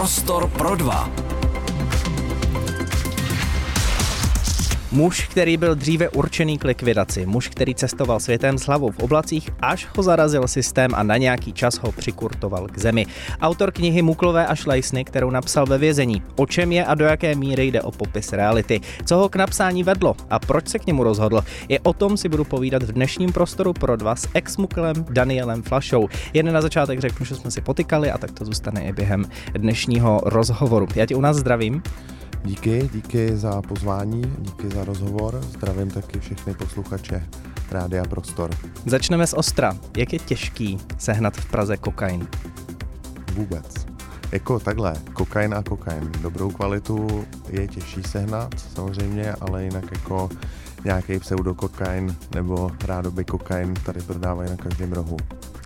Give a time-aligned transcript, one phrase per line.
[0.00, 1.29] Prostor pro dva.
[4.92, 9.50] Muž, který byl dříve určený k likvidaci, muž, který cestoval světem s hlavou v oblacích,
[9.60, 13.06] až ho zarazil systém a na nějaký čas ho přikurtoval k zemi.
[13.40, 16.22] Autor knihy Muklové a šlejsny, kterou napsal ve vězení.
[16.36, 18.80] O čem je a do jaké míry jde o popis reality.
[19.06, 21.44] Co ho k napsání vedlo a proč se k němu rozhodl.
[21.68, 26.08] I o tom si budu povídat v dnešním prostoru pro dva s ex-muklem Danielem Flašou.
[26.32, 30.20] Jen na začátek řeknu, že jsme si potykali a tak to zůstane i během dnešního
[30.24, 30.86] rozhovoru.
[30.94, 31.82] Já tě u nás zdravím.
[32.44, 35.40] Díky, díky za pozvání, díky za rozhovor.
[35.42, 37.26] Zdravím taky všechny posluchače
[37.70, 38.50] Rádia Prostor.
[38.86, 39.76] Začneme z Ostra.
[39.96, 42.28] Jak je těžký sehnat v Praze kokain?
[43.34, 43.86] Vůbec.
[44.32, 46.12] Jako takhle, kokain a kokain.
[46.20, 50.28] Dobrou kvalitu je těžší sehnat, samozřejmě, ale jinak jako
[50.84, 55.16] nějaký pseudokokain nebo rádoby kokain tady prodávají na každém rohu.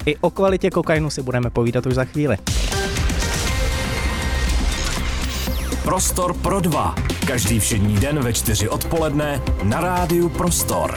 [0.07, 2.37] I o kvalitě kokainu si budeme povídat už za chvíli.
[5.85, 6.95] Prostor pro dva.
[7.27, 10.95] Každý všední den ve čtyři odpoledne na rádiu Prostor.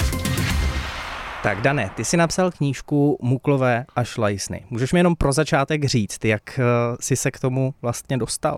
[1.44, 4.66] Tak Dané, ty jsi napsal knížku Muklové a šlajsny.
[4.70, 6.64] Můžeš mi jenom pro začátek říct, jak eh,
[7.00, 8.58] jsi se k tomu vlastně dostal?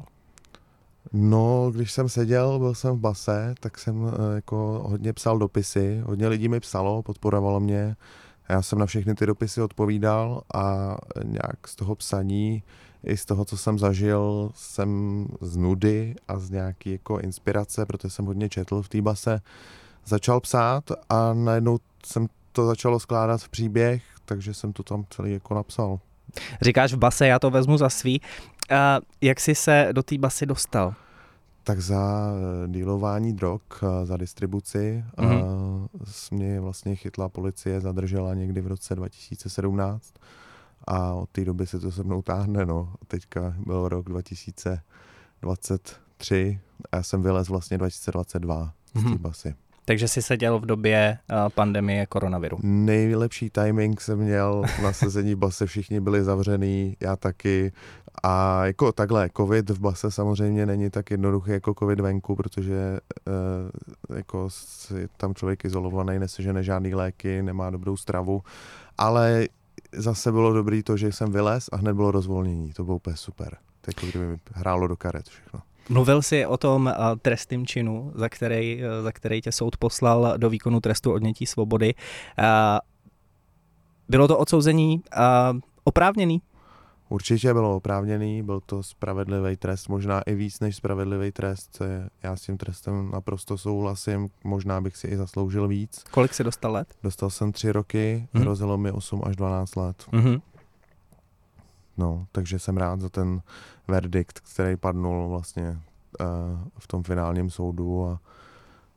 [1.13, 6.01] No, když jsem seděl, byl jsem v base, tak jsem eh, jako hodně psal dopisy,
[6.05, 7.95] hodně lidí mi psalo, podporovalo mě.
[8.49, 12.63] Já jsem na všechny ty dopisy odpovídal a nějak z toho psaní
[13.03, 18.09] i z toho, co jsem zažil, jsem z nudy a z nějaký jako inspirace, protože
[18.09, 19.41] jsem hodně četl v té base,
[20.05, 25.33] začal psát a najednou jsem to začalo skládat v příběh, takže jsem to tam celý
[25.33, 25.99] jako napsal.
[26.61, 28.21] Říkáš v base, já to vezmu za svý.
[28.69, 30.93] A jak jsi se do té basy dostal?
[31.63, 35.87] Tak za eh, dílování drog, eh, za distribuci mm-hmm.
[36.31, 40.13] mě vlastně chytla policie, zadržela někdy v roce 2017
[40.89, 42.93] a od té doby se to se mnou táhne, no.
[43.07, 46.59] Teďka byl rok 2023
[46.91, 49.17] a já jsem vylez vlastně 2022 z té mhm.
[49.17, 49.55] basy.
[49.85, 51.17] Takže jsi seděl v době
[51.55, 52.57] pandemie koronaviru.
[52.63, 57.71] Nejlepší timing jsem měl na sezení base, všichni byli zavřený, já taky.
[58.23, 62.99] A jako takhle, covid v base samozřejmě není tak jednoduchý jako covid venku, protože e,
[64.15, 64.49] jako
[65.17, 68.41] tam člověk izolovaný, nesežene žádný léky, nemá dobrou stravu,
[68.97, 69.47] ale
[69.93, 72.73] zase bylo dobrý to, že jsem vylez a hned bylo rozvolnění.
[72.73, 73.57] To bylo úplně super.
[73.81, 75.59] Tak jako kdyby mi hrálo do karet všechno.
[75.89, 80.33] Mluvil jsi o tom uh, trestným činu, za který, uh, za který tě soud poslal
[80.37, 81.93] do výkonu trestu odnětí svobody.
[82.39, 82.45] Uh,
[84.09, 85.03] bylo to odsouzení
[85.83, 86.41] oprávněný?
[87.09, 91.81] Určitě bylo oprávněný, byl to spravedlivý trest, možná i víc než spravedlivý trest.
[92.23, 96.03] Já s tím trestem naprosto souhlasím, možná bych si i zasloužil víc.
[96.11, 96.95] Kolik jsi dostal let?
[97.03, 98.41] Dostal jsem tři roky, mm-hmm.
[98.41, 100.05] hrozilo mi 8 až 12 let.
[100.11, 100.41] Mm-hmm.
[101.97, 103.41] No, takže jsem rád za ten
[103.87, 106.27] verdikt, který padnul vlastně uh,
[106.79, 108.19] v tom finálním soudu a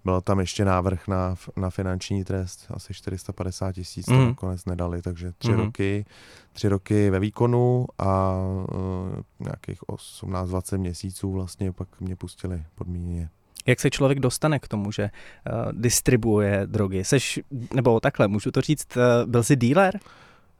[0.04, 4.16] byl tam ještě návrh na, na finanční trest, asi 450 tisíc, mm.
[4.16, 5.58] to nakonec nedali, takže tři, mm.
[5.58, 6.04] roky,
[6.52, 13.28] tři roky ve výkonu a uh, nějakých 18-20 měsíců vlastně pak mě pustili podmíněně.
[13.66, 17.04] Jak se člověk dostane k tomu, že uh, distribuuje drogy?
[17.04, 17.40] Seš,
[17.74, 20.00] nebo takhle, můžu to říct, uh, byl jsi dealer?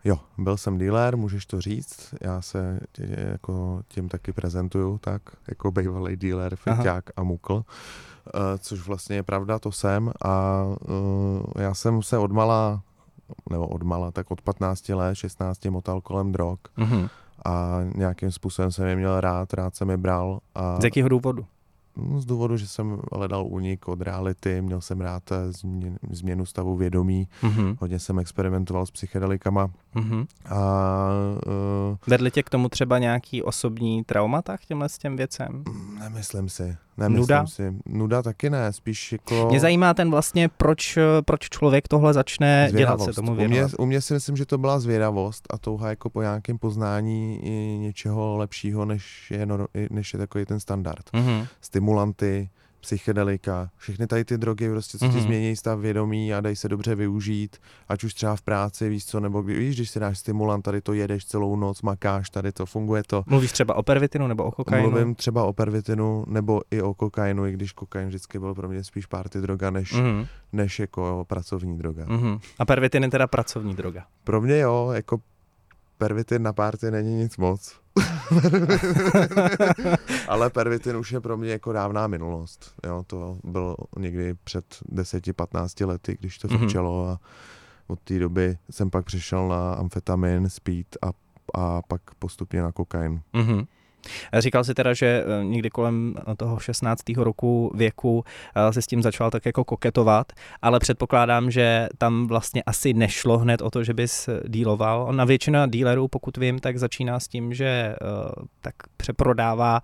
[0.04, 2.14] Jo, byl jsem dealer, můžeš to říct.
[2.20, 7.64] Já se tě, jako tím taky prezentuju, tak jako bývalý dealer, feťák a mukl.
[7.64, 8.11] Eh,
[8.58, 12.82] což vlastně je pravda, to jsem a uh, já jsem se odmala,
[13.50, 17.08] nebo odmala, tak od 15 let, 16 motal kolem drog mm-hmm.
[17.44, 20.38] a nějakým způsobem jsem je měl rád, rád jsem je bral.
[20.54, 20.80] A...
[20.80, 21.46] Z jakého důvodu?
[21.96, 26.46] No, z důvodu, že jsem hledal únik od reality, měl jsem rád eh, změn, změnu
[26.46, 27.76] stavu vědomí, mm-hmm.
[27.80, 29.70] hodně jsem experimentoval s psychedelikama.
[29.94, 30.26] Mm-hmm.
[30.46, 31.08] A,
[31.90, 35.64] uh, Vedli tě k tomu třeba nějaký osobní traumata k těmhle s těm věcem?
[35.98, 36.76] Nemyslím si.
[36.96, 37.46] Nemyslím Nuda?
[37.46, 37.76] si.
[37.86, 39.46] Nuda taky ne, spíš jako...
[39.50, 43.04] Mě zajímá ten vlastně, proč, proč člověk tohle začne zvědavost.
[43.04, 43.64] dělat, se tomu věnovat.
[43.64, 46.58] U mě, u mě si myslím, že to byla zvědavost a touha jako po nějakém
[46.58, 49.46] poznání i něčeho lepšího, než je,
[49.90, 51.10] než je takový ten standard.
[51.12, 51.46] Mm-hmm.
[51.82, 52.50] Stimulanty,
[52.80, 55.20] psychedelika, všechny tady ty drogy, prostě, co ti mm-hmm.
[55.22, 57.56] změní stav vědomí a dají se dobře využít,
[57.88, 60.80] ať už třeba v práci, víš co, nebo kdy, víš, když si dáš stimulant, tady
[60.80, 63.24] to jedeš celou noc, makáš, tady to, funguje to.
[63.26, 64.90] Mluvíš třeba o pervitinu nebo o kokainu?
[64.90, 68.84] Mluvím třeba o pervitinu nebo i o kokainu, i když kokain vždycky byl pro mě
[68.84, 70.26] spíš party droga, než, mm-hmm.
[70.52, 72.04] než jako pracovní droga.
[72.04, 72.40] Mm-hmm.
[72.58, 74.04] A pervitin je teda pracovní droga?
[74.24, 75.20] Pro mě jo, jako
[75.98, 77.81] pervitin na párty není nic moc.
[80.28, 82.74] Ale pervitin už je pro mě jako dávná minulost.
[82.86, 87.12] Jo, to bylo někdy před 10-15 lety, když to začalo mm-hmm.
[87.12, 87.18] a
[87.86, 91.12] od té doby jsem pak přišel na amfetamin, speed a,
[91.54, 93.20] a pak postupně na kokain.
[93.34, 93.66] Mm-hmm.
[94.38, 97.02] Říkal si teda, že eh, někdy kolem toho 16.
[97.16, 100.32] roku věku eh, se s tím začal tak jako koketovat,
[100.62, 105.12] ale předpokládám, že tam vlastně asi nešlo hned o to, že bys díloval.
[105.12, 107.96] Na většina dílerů, pokud vím, tak začíná s tím, že eh,
[108.60, 109.80] tak přeprodává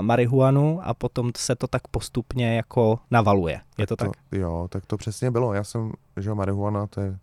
[0.00, 3.60] marihuanu a potom se to tak postupně jako navaluje.
[3.78, 4.08] Je to tak?
[4.30, 5.54] To, jo, tak to přesně bylo.
[5.54, 7.18] Já jsem, že marihuana, to je,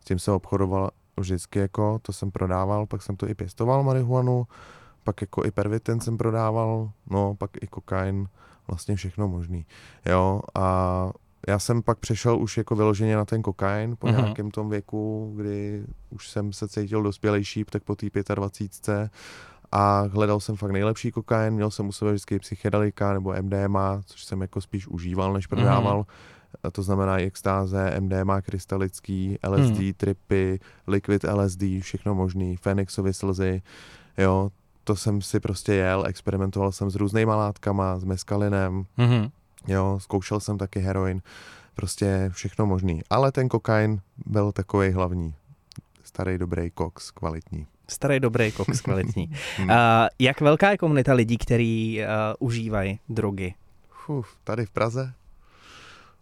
[0.00, 4.46] s tím jsem obchodoval vždycky jako, to jsem prodával, pak jsem to i pěstoval marihuanu,
[5.04, 8.28] pak jako i pervitin jsem prodával, no pak i kokain,
[8.68, 9.66] vlastně všechno možný.
[10.06, 11.10] Jo, a
[11.48, 14.16] já jsem pak přešel už jako vyloženě na ten kokain po uh-huh.
[14.16, 19.10] nějakém tom věku, kdy už jsem se cítil dospělejší, tak po té 25
[19.72, 24.24] a hledal jsem fakt nejlepší kokain, měl jsem u sebe vždycky psychedelika nebo MDMA, což
[24.24, 26.00] jsem jako spíš užíval, než prodával.
[26.00, 26.32] Uh-huh.
[26.62, 29.92] A to znamená i extáze, MDMA krystalický, LSD, hmm.
[29.92, 33.62] tripy, liquid LSD, všechno možný, Fenixovy slzy,
[34.18, 34.50] jo,
[34.84, 39.30] to jsem si prostě jel, experimentoval jsem s různýma látkama, s meskalinem, mm-hmm.
[39.66, 41.22] jo, zkoušel jsem taky heroin,
[41.74, 43.02] prostě všechno možný.
[43.10, 45.34] Ale ten kokain byl takový hlavní.
[46.04, 47.66] Starý, dobrý koks, kvalitní.
[47.88, 49.28] Starý, dobrý koks, kvalitní.
[49.60, 49.66] uh,
[50.18, 52.06] jak velká je komunita lidí, kteří uh,
[52.38, 53.54] užívají drogy?
[54.08, 55.12] Uf, tady v Praze?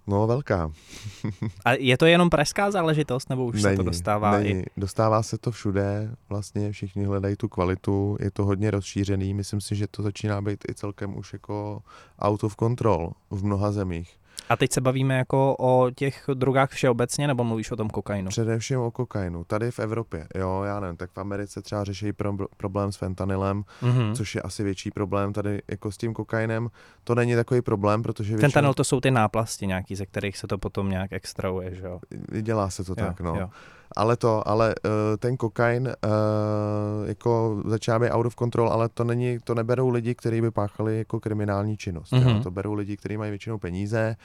[0.06, 0.72] No, velká.
[1.64, 4.50] A je to jenom pražská záležitost, nebo už není, se to dostává není.
[4.50, 4.64] i...
[4.76, 9.76] Dostává se to všude, vlastně všichni hledají tu kvalitu, je to hodně rozšířený, myslím si,
[9.76, 11.82] že to začíná být i celkem už jako
[12.18, 14.19] out of control v mnoha zemích.
[14.48, 18.28] A teď se bavíme jako o těch drogách všeobecně, nebo mluvíš o tom kokainu?
[18.28, 19.44] Především o kokainu.
[19.44, 23.64] Tady v Evropě, jo, já nevím, tak v Americe třeba řeší pro, problém s fentanylem,
[23.82, 24.14] mm-hmm.
[24.14, 26.68] což je asi větší problém tady jako s tím kokainem.
[27.04, 28.48] To není takový problém, protože většinou...
[28.48, 32.00] Fentanyl to jsou ty náplasti nějaký, ze kterých se to potom nějak extrahuje, že jo?
[32.40, 33.36] Dělá se to jo, tak, no.
[33.40, 33.50] Jo.
[33.96, 39.04] Ale to, ale uh, ten kokain uh, jako začíná být out of control, ale to
[39.04, 42.12] není, to neberou lidi, kteří by páchali jako kriminální činnost.
[42.12, 42.28] Mm-hmm.
[42.28, 42.34] Jo?
[42.34, 42.42] Mhm.
[42.42, 44.16] To berou lidi, kteří mají většinou peníze,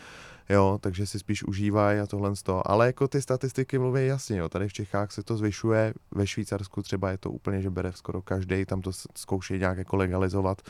[0.50, 2.72] jo, takže si spíš užívají a tohle z toho.
[2.72, 4.50] Ale jako ty statistiky mluví jasně, jo.
[4.50, 8.22] Tady v Čechách se to zvyšuje, ve Švýcarsku třeba je to úplně, že bere skoro
[8.22, 10.62] každý, tam to zkouší nějak jako legalizovat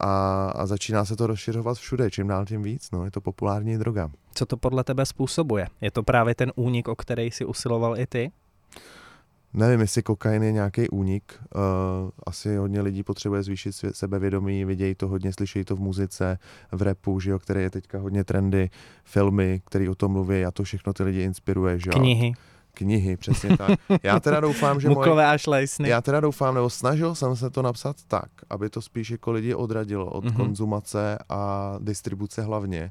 [0.00, 3.78] a, a začíná se to rozšiřovat všude, čím dál tím víc, no, je to populární
[3.78, 4.10] droga.
[4.34, 5.66] Co to podle tebe způsobuje?
[5.80, 8.30] Je to právě ten únik, o který si usiloval i ty?
[9.54, 11.34] Nevím, jestli kokain je nějaký únik.
[11.54, 16.38] Uh, asi hodně lidí potřebuje zvýšit sebevědomí, vidějí to hodně, slyšejí to v muzice,
[16.72, 18.70] v repu, že jo, který je teďka hodně trendy,
[19.04, 21.78] filmy, který o tom mluví a to všechno ty lidi inspiruje.
[21.78, 21.98] Že jo?
[21.98, 22.32] Knihy.
[22.74, 23.78] Knihy, přesně tak.
[24.02, 25.26] Já teda doufám, že Muklové moje...
[25.26, 25.88] až lejsny.
[25.88, 29.54] Já teda doufám, nebo snažil jsem se to napsat tak, aby to spíš jako lidi
[29.54, 30.36] odradilo od mm-hmm.
[30.36, 32.90] konzumace a distribuce hlavně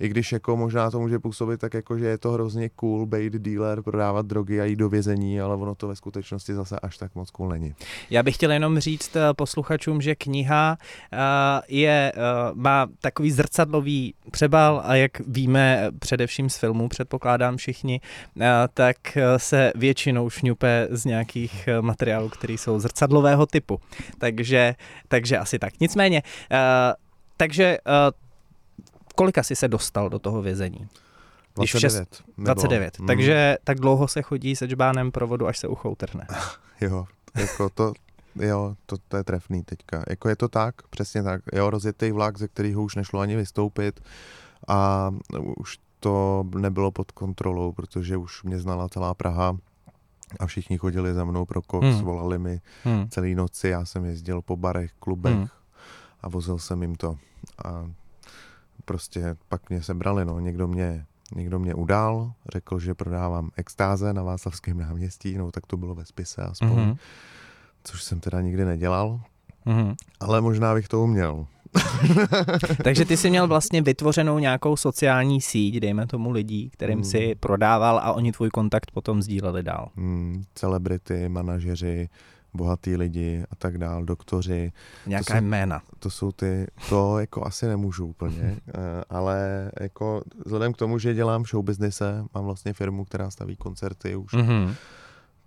[0.00, 3.32] i když jako možná to může působit tak jako, že je to hrozně cool být
[3.32, 7.14] dealer, prodávat drogy a jít do vězení, ale ono to ve skutečnosti zase až tak
[7.14, 7.74] moc cool není.
[8.10, 10.78] Já bych chtěl jenom říct eh, posluchačům, že kniha
[11.12, 11.18] eh,
[11.68, 12.20] je, eh,
[12.54, 18.00] má takový zrcadlový přebal a jak víme především z filmů, předpokládám všichni,
[18.74, 18.96] tak
[19.36, 23.80] se většinou šňupe z nějakých materiálů, které jsou zrcadlového typu.
[24.18, 24.74] Takže,
[25.08, 25.80] takže asi tak.
[25.80, 26.22] Nicméně,
[27.36, 27.78] takže
[29.18, 30.88] kolika jsi se dostal do toho vězení?
[31.56, 31.80] 29.
[31.80, 32.98] Šest, 29.
[32.98, 33.06] Mm.
[33.06, 36.26] Takže tak dlouho se chodí se džbánem provodu, až se ucho utrhne.
[36.80, 37.92] jo, jako to,
[38.40, 40.04] jo, to, to je trefný teďka.
[40.08, 41.42] Jako je to tak, přesně tak.
[41.52, 44.00] Jo, rozjetý vlak, ze kterého už nešlo ani vystoupit
[44.68, 45.10] a
[45.56, 49.56] už to nebylo pod kontrolou, protože už mě znala celá Praha
[50.40, 52.04] a všichni chodili za mnou pro koks, hmm.
[52.04, 53.08] volali mi hmm.
[53.08, 55.48] celý noci, já jsem jezdil po barech, klubech hmm.
[56.20, 57.16] a vozil jsem jim to.
[57.64, 57.90] A
[58.84, 64.22] prostě pak mě sebrali, no, někdo mě, někdo mě udál, řekl, že prodávám extáze na
[64.22, 66.96] Václavském náměstí, no tak to bylo ve spise aspoň, mm-hmm.
[67.84, 69.20] což jsem teda nikdy nedělal,
[69.66, 69.94] mm-hmm.
[70.20, 71.46] ale možná bych to uměl.
[72.84, 77.04] Takže ty jsi měl vlastně vytvořenou nějakou sociální síť, dejme tomu lidí, kterým hmm.
[77.04, 79.88] si prodával a oni tvůj kontakt potom sdíleli dál.
[79.96, 82.08] Hmm, celebrity, manažeři,
[82.58, 84.72] bohatý lidi a tak dál, doktoři.
[85.06, 85.82] Nějaká to jsou, jména.
[85.98, 91.14] To jsou ty, to jako asi nemůžu úplně, eh, ale jako vzhledem k tomu, že
[91.14, 94.74] dělám show businesse, mám vlastně firmu, která staví koncerty už mm-hmm.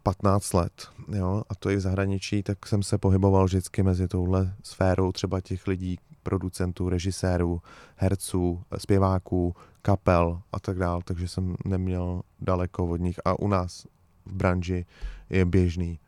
[0.04, 4.54] 15 let, jo, a to i v zahraničí, tak jsem se pohyboval vždycky mezi touhle
[4.64, 7.62] sférou třeba těch lidí, producentů, režisérů,
[7.96, 13.86] herců, zpěváků, kapel a tak dál, takže jsem neměl daleko od nich a u nás
[14.26, 14.86] v branži
[15.30, 16.00] je běžný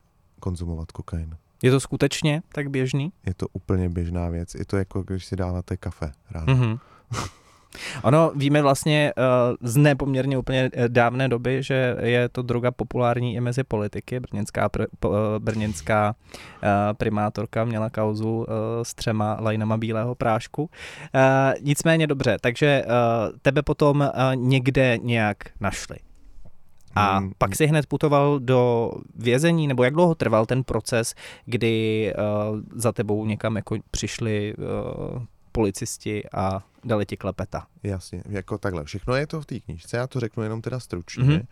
[0.44, 1.38] konzumovat kokain.
[1.64, 3.12] Je to skutečně tak běžný?
[3.26, 4.56] Je to úplně běžná věc.
[4.56, 6.46] Je to jako, když si dáváte kafe ráno.
[6.54, 6.80] Mm-hmm.
[8.04, 13.36] Ono víme vlastně uh, z nepoměrně úplně eh, dávné doby, že je to droga populární
[13.36, 14.20] i mezi politiky.
[14.20, 18.46] Brněnská, pr, po, uh, brněnská uh, primátorka měla kauzu uh,
[18.84, 20.70] s třema lajnama bílého prášku.
[21.62, 22.86] Nicméně dobře, takže
[23.42, 25.98] tebe potom někde nějak našli.
[26.96, 27.32] A hmm.
[27.38, 32.14] pak si hned putoval do vězení, nebo jak dlouho trval ten proces, kdy
[32.52, 37.68] uh, za tebou někam jako přišli uh, policisti a dali ti klepeta.
[37.84, 38.84] Jasně, jako takhle.
[38.84, 41.24] Všechno je to v té knižce, já to řeknu jenom teda stručně.
[41.24, 41.46] Mm-hmm.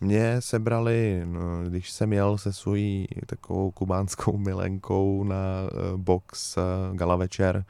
[0.00, 6.96] Mě sebrali, no, když jsem jel se svojí takovou kubánskou milenkou na uh, box uh,
[6.96, 7.64] gala večer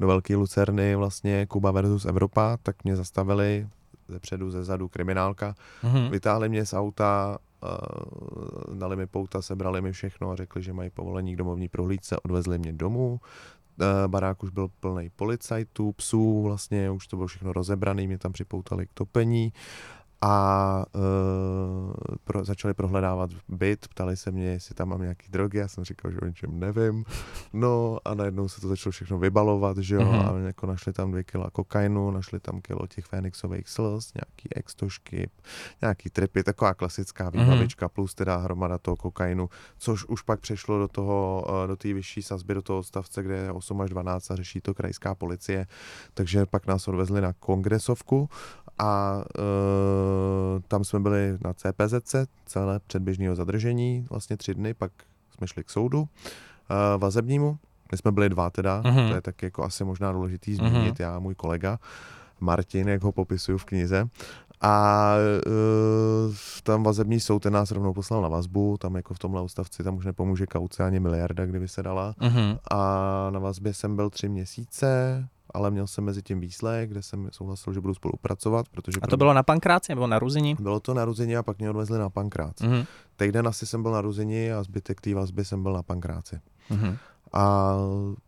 [0.00, 3.66] do Velké Lucerny, vlastně Kuba versus Evropa, tak mě zastavili
[4.12, 6.10] ze předu, ze zadu kriminálka, mm-hmm.
[6.10, 10.90] vytáhli mě z auta, uh, dali mi pouta, sebrali mi všechno a řekli, že mají
[10.90, 13.20] povolení k domovní prohlídce, odvezli mě domů,
[13.80, 18.32] Eh, barák už byl plný policajtů, psů, vlastně už to bylo všechno rozebraný, mě tam
[18.32, 19.52] připoutali k topení
[20.24, 21.92] a uh,
[22.24, 26.10] pro, začali prohledávat byt, ptali se mě, jestli tam mám nějaký drogy, já jsem říkal,
[26.10, 27.04] že o ničem nevím,
[27.52, 30.44] no a najednou se to začalo všechno vybalovat, že jo, mm-hmm.
[30.44, 35.30] a jako našli tam dvě kila kokainu, našli tam kilo těch fénixových slz, nějaký extošky,
[35.82, 37.44] nějaký tripy, taková klasická mhm.
[37.44, 37.92] výbavička, mm-hmm.
[37.94, 39.48] plus teda hromada toho kokainu,
[39.78, 43.36] což už pak přešlo do toho, uh, do té vyšší sazby, do toho odstavce, kde
[43.36, 45.66] je 8 až 12 a řeší to krajská policie,
[46.14, 48.28] takže pak nás odvezli na kongresovku
[48.78, 52.14] a e, tam jsme byli na CPZC,
[52.46, 54.92] celé předběžného zadržení, vlastně tři dny, pak
[55.36, 56.08] jsme šli k soudu
[56.70, 57.58] e, vazebnímu.
[57.92, 59.08] My jsme byli dva teda, uh-huh.
[59.08, 60.68] to je tak jako asi možná důležitý mhm.
[60.68, 61.02] zmínit, uh-huh.
[61.02, 61.78] já a můj kolega
[62.40, 64.08] Martin, jak ho popisuju v knize.
[64.64, 65.14] A
[65.46, 69.84] uh, tam vazební soud ten nás rovnou poslal na vazbu, tam jako v tomhle ústavci
[69.84, 72.14] tam už nepomůže kauce ani miliarda, kdyby se dala.
[72.20, 72.58] Uh-huh.
[72.70, 77.28] A na vazbě jsem byl tři měsíce, ale měl jsem mezi tím výslech, kde jsem
[77.32, 78.68] souhlasil, že budu spolupracovat.
[78.68, 80.56] Protože a to bylo na Pankráci nebo na Ruzini?
[80.60, 82.56] Bylo to na Ruzini a pak mě odvezli na Pankrác.
[82.56, 82.86] Mm-hmm.
[83.16, 86.40] Týden asi jsem byl na Ruzini a zbytek té vazby jsem byl na Pankráci.
[86.70, 86.96] Mm-hmm.
[87.32, 87.76] A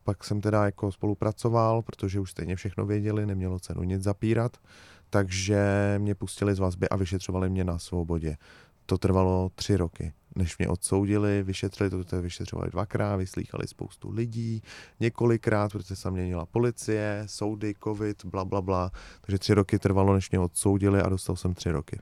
[0.04, 4.56] pak jsem teda jako spolupracoval, protože už stejně všechno věděli, nemělo cenu nic zapírat,
[5.10, 8.36] takže mě pustili z vazby a vyšetřovali mě na svobodě.
[8.86, 14.62] To trvalo tři roky než mě odsoudili, vyšetřili to, to vyšetřovali dvakrát, vyslýchali spoustu lidí,
[15.00, 18.90] několikrát, protože se měnila policie, soudy, covid, bla, bla, bla.
[19.20, 21.98] Takže tři roky trvalo, než mě odsoudili a dostal jsem tři roky.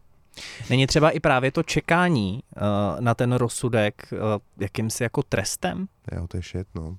[0.70, 4.18] Není třeba i právě to čekání uh, na ten rozsudek uh,
[4.58, 5.88] jakýmsi jako trestem?
[6.12, 6.98] Jo, to je shit, no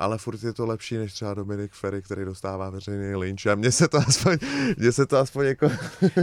[0.00, 3.72] ale furt je to lepší než třeba Dominik Ferry, který dostává veřejný lynč a mně
[3.72, 4.38] se to aspoň,
[4.76, 5.70] mně se to aspoň jako...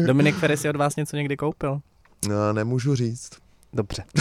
[0.05, 1.81] Dominik Ferry si od vás něco někdy koupil?
[2.29, 3.46] No, nemůžu říct.
[3.73, 4.03] Dobře.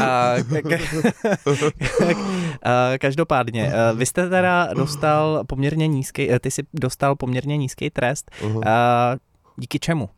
[0.00, 0.34] a,
[2.98, 8.30] každopádně, vy jste teda dostal poměrně nízký, ty jsi dostal poměrně nízký trest.
[8.40, 8.68] Uh-huh.
[8.68, 9.16] A,
[9.56, 10.08] díky čemu?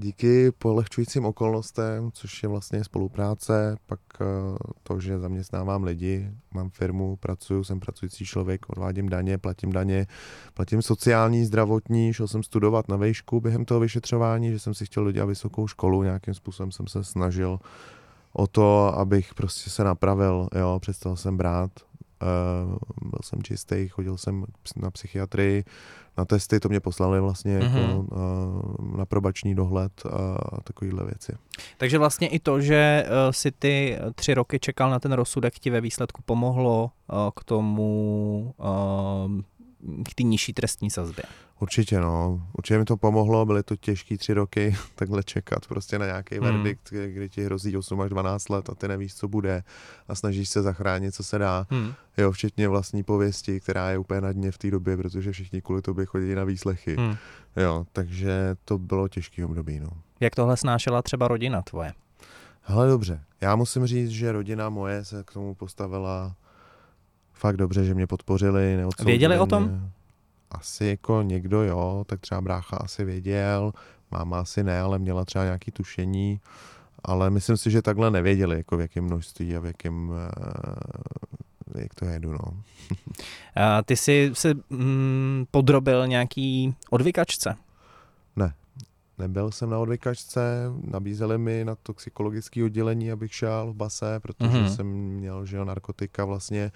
[0.00, 4.24] Díky polehčujícím okolnostem, což je vlastně spolupráce, pak eh,
[4.82, 10.06] to, že zaměstnávám lidi, mám firmu, pracuju, jsem pracující člověk, odvádím daně, platím daně,
[10.54, 15.12] platím sociální, zdravotní, šel jsem studovat na vejšku během toho vyšetřování, že jsem si chtěl
[15.12, 17.58] dělat vysokou školu, nějakým způsobem jsem se snažil
[18.32, 21.70] o to, abych prostě se napravil, jo, přestal jsem brát,
[23.02, 24.44] byl jsem čistý, chodil jsem
[24.76, 25.64] na psychiatrii,
[26.18, 27.80] na testy, to mě poslali vlastně mm-hmm.
[27.80, 29.92] jako uh, na probační dohled
[30.50, 31.32] a takovéhle věci.
[31.78, 35.70] Takže vlastně i to, že uh, si ty tři roky čekal na ten rozsudek, ti
[35.70, 38.54] ve výsledku pomohlo uh, k tomu,
[40.10, 41.24] k té nižší trestní sazbě.
[41.60, 46.06] Určitě no, určitě mi to pomohlo, byly to těžké tři roky takhle čekat prostě na
[46.06, 46.44] nějaký hmm.
[46.44, 49.62] verdikt, kdy ti hrozí 8 až 12 let a ty nevíš, co bude
[50.08, 51.66] a snažíš se zachránit, co se dá.
[51.70, 51.92] Hmm.
[52.18, 55.82] Jo, včetně vlastní pověsti, která je úplně na dně v té době, protože všichni kvůli
[55.82, 56.96] tobě chodí na výslechy.
[56.96, 57.16] Hmm.
[57.56, 59.88] Jo, takže to bylo těžký období, no.
[60.20, 61.92] Jak tohle snášela třeba rodina tvoje?
[62.62, 63.20] Hele, dobře.
[63.40, 66.36] Já musím říct, že rodina moje se k tomu postavila
[67.40, 69.90] fakt dobře, že mě podpořili, Věděli o tom?
[70.50, 73.72] asi jako někdo jo, tak třeba brácha asi věděl,
[74.10, 76.40] máma asi ne, ale měla třeba nějaký tušení,
[77.04, 80.12] ale myslím si, že takhle nevěděli, jako v jakém množství a v jakém,
[81.76, 82.62] eh, jak to jedu, no.
[83.56, 87.56] a ty jsi se mm, podrobil nějaký odvykačce?
[89.20, 94.50] Ne, nebyl jsem na odvykačce, nabízeli mi na toxikologické oddělení, abych šel v base, protože
[94.50, 94.74] mm-hmm.
[94.74, 96.72] jsem měl, že jo, narkotika vlastně,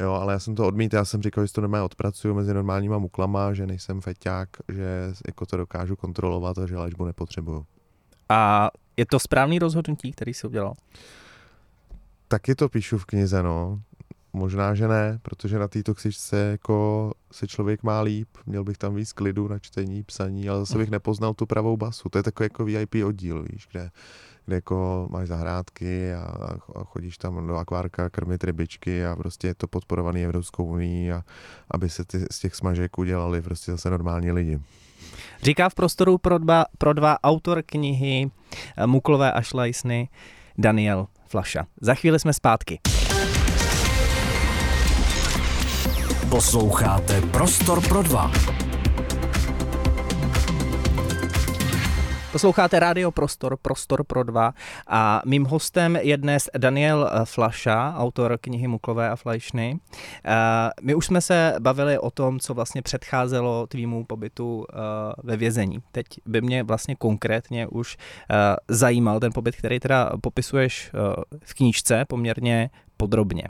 [0.00, 2.98] Jo, ale já jsem to odmítl, já jsem říkal, že to normálně odpracuju mezi normálníma
[2.98, 7.66] muklama, že nejsem feťák, že jako to dokážu kontrolovat a že léčbu nepotřebuju.
[8.28, 10.74] A je to správný rozhodnutí, který jsi udělal?
[12.28, 13.80] Taky to píšu v knize, no.
[14.32, 18.94] Možná, že ne, protože na té toxičce jako se člověk má líp, měl bych tam
[18.94, 22.08] víc klidu na čtení, psaní, ale zase bych nepoznal tu pravou basu.
[22.08, 23.90] To je takový jako VIP oddíl, víš, kde,
[24.46, 26.22] kde jako máš zahrádky a,
[26.74, 31.22] a chodíš tam do akvárka krmit rybičky a prostě je to podporovaný Evropskou unii a
[31.70, 34.60] aby se ty, z těch smažek udělali prostě zase normální lidi.
[35.42, 38.30] Říká v prostoru pro dva, pro dva autor knihy
[38.76, 40.08] eh, Muklové a šlajsny
[40.58, 41.66] Daniel Flaša.
[41.80, 42.80] Za chvíli jsme zpátky.
[46.30, 48.30] Posloucháte Prostor pro dva.
[52.32, 54.54] Posloucháte Rádio Prostor, Prostor pro dva
[54.86, 59.78] a mým hostem je dnes Daniel Flaša, autor knihy Muklové a Flajšny.
[60.82, 64.66] My už jsme se bavili o tom, co vlastně předcházelo tvýmu pobytu
[65.24, 65.78] ve vězení.
[65.92, 67.96] Teď by mě vlastně konkrétně už
[68.68, 70.90] zajímal ten pobyt, který teda popisuješ
[71.44, 73.44] v knížce poměrně podrobně.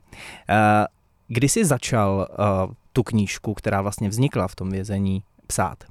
[1.28, 2.28] Kdy jsi začal
[2.92, 5.84] tu knížku, která vlastně vznikla v tom vězení, psát?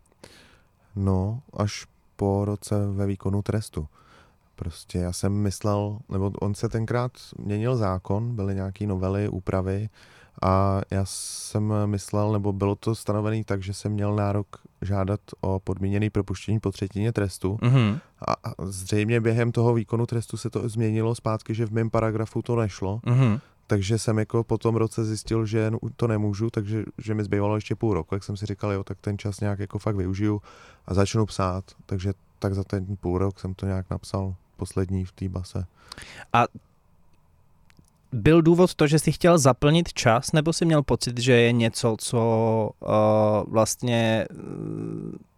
[0.96, 3.88] No, až po roce ve výkonu trestu.
[4.56, 9.89] Prostě já jsem myslel, nebo on se tenkrát měnil zákon, byly nějaké novely, úpravy
[10.41, 14.48] a já jsem myslel, nebo bylo to stanovené tak, že jsem měl nárok
[14.82, 18.00] žádat o podmíněný propuštění po třetině trestu mm-hmm.
[18.27, 22.41] a, a zřejmě během toho výkonu trestu se to změnilo zpátky, že v mém paragrafu
[22.41, 27.13] to nešlo, mm-hmm takže jsem jako po tom roce zjistil, že to nemůžu, takže že
[27.13, 29.79] mi zbývalo ještě půl roku, jak jsem si říkal, jo, tak ten čas nějak jako
[29.79, 30.41] fakt využiju
[30.86, 35.12] a začnu psát, takže tak za ten půl rok jsem to nějak napsal poslední v
[35.12, 35.65] té base.
[36.33, 36.45] A
[38.12, 41.95] byl důvod to, že jsi chtěl zaplnit čas, nebo jsi měl pocit, že je něco,
[42.00, 42.19] co
[42.79, 42.89] uh,
[43.53, 44.25] vlastně,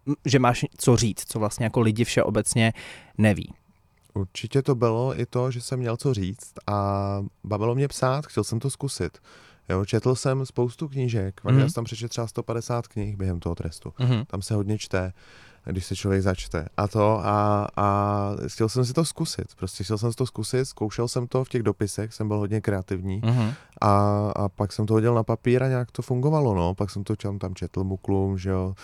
[0.06, 2.72] uh, že máš co říct, co vlastně jako lidi všeobecně
[3.18, 3.54] neví?
[4.14, 8.44] Určitě to bylo i to, že jsem měl co říct a bavilo mě psát, chtěl
[8.44, 9.18] jsem to zkusit.
[9.68, 11.58] Jo, četl jsem spoustu knížek, mm-hmm.
[11.58, 13.88] já jsem tam přečetl třeba 150 knih během toho trestu.
[13.88, 14.24] Mm-hmm.
[14.26, 15.12] Tam se hodně čte
[15.64, 16.66] když se člověk začte.
[16.76, 19.54] A to a, a chtěl jsem si to zkusit.
[19.56, 22.60] Prostě chtěl jsem si to zkusit, zkoušel jsem to v těch dopisech, jsem byl hodně
[22.60, 23.54] kreativní mm-hmm.
[23.80, 23.90] a,
[24.36, 26.74] a pak jsem to hodil na papír a nějak to fungovalo, no.
[26.74, 28.74] Pak jsem to čem tam četl muklům, že jo,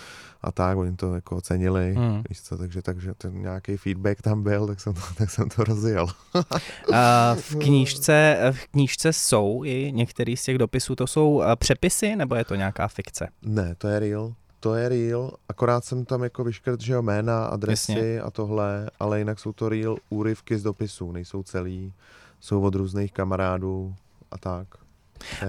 [0.42, 2.22] a tak, oni to jako ocenili, mm.
[2.28, 5.64] víš co, takže, takže ten nějaký feedback tam byl, tak jsem to, tak jsem to
[5.64, 6.06] rozjel.
[6.94, 12.16] a v knížce, v knížce jsou i některý z těch dopisů, to jsou eh, přepisy,
[12.16, 13.28] nebo je to nějaká fikce?
[13.42, 14.34] Ne, to je real
[14.66, 18.20] to je real, akorát jsem tam jako vyškrt, že jo, jména, adresy Jasně.
[18.20, 21.92] a tohle, ale jinak jsou to real úryvky z dopisů, nejsou celý,
[22.40, 23.94] jsou od různých kamarádů
[24.30, 24.68] a tak.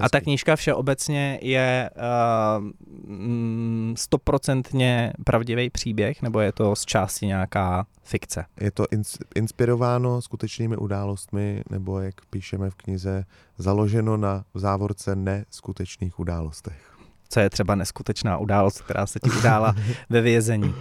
[0.02, 1.90] A ta knížka všeobecně je
[3.96, 8.46] stoprocentně uh, pravdivý příběh, nebo je to z části nějaká fikce?
[8.60, 13.26] Je to ins- inspirováno skutečnými událostmi, nebo jak píšeme v knize,
[13.58, 16.97] založeno na závorce neskutečných událostech
[17.30, 19.76] co je třeba neskutečná událost, která se ti udála
[20.10, 20.76] ve vězení?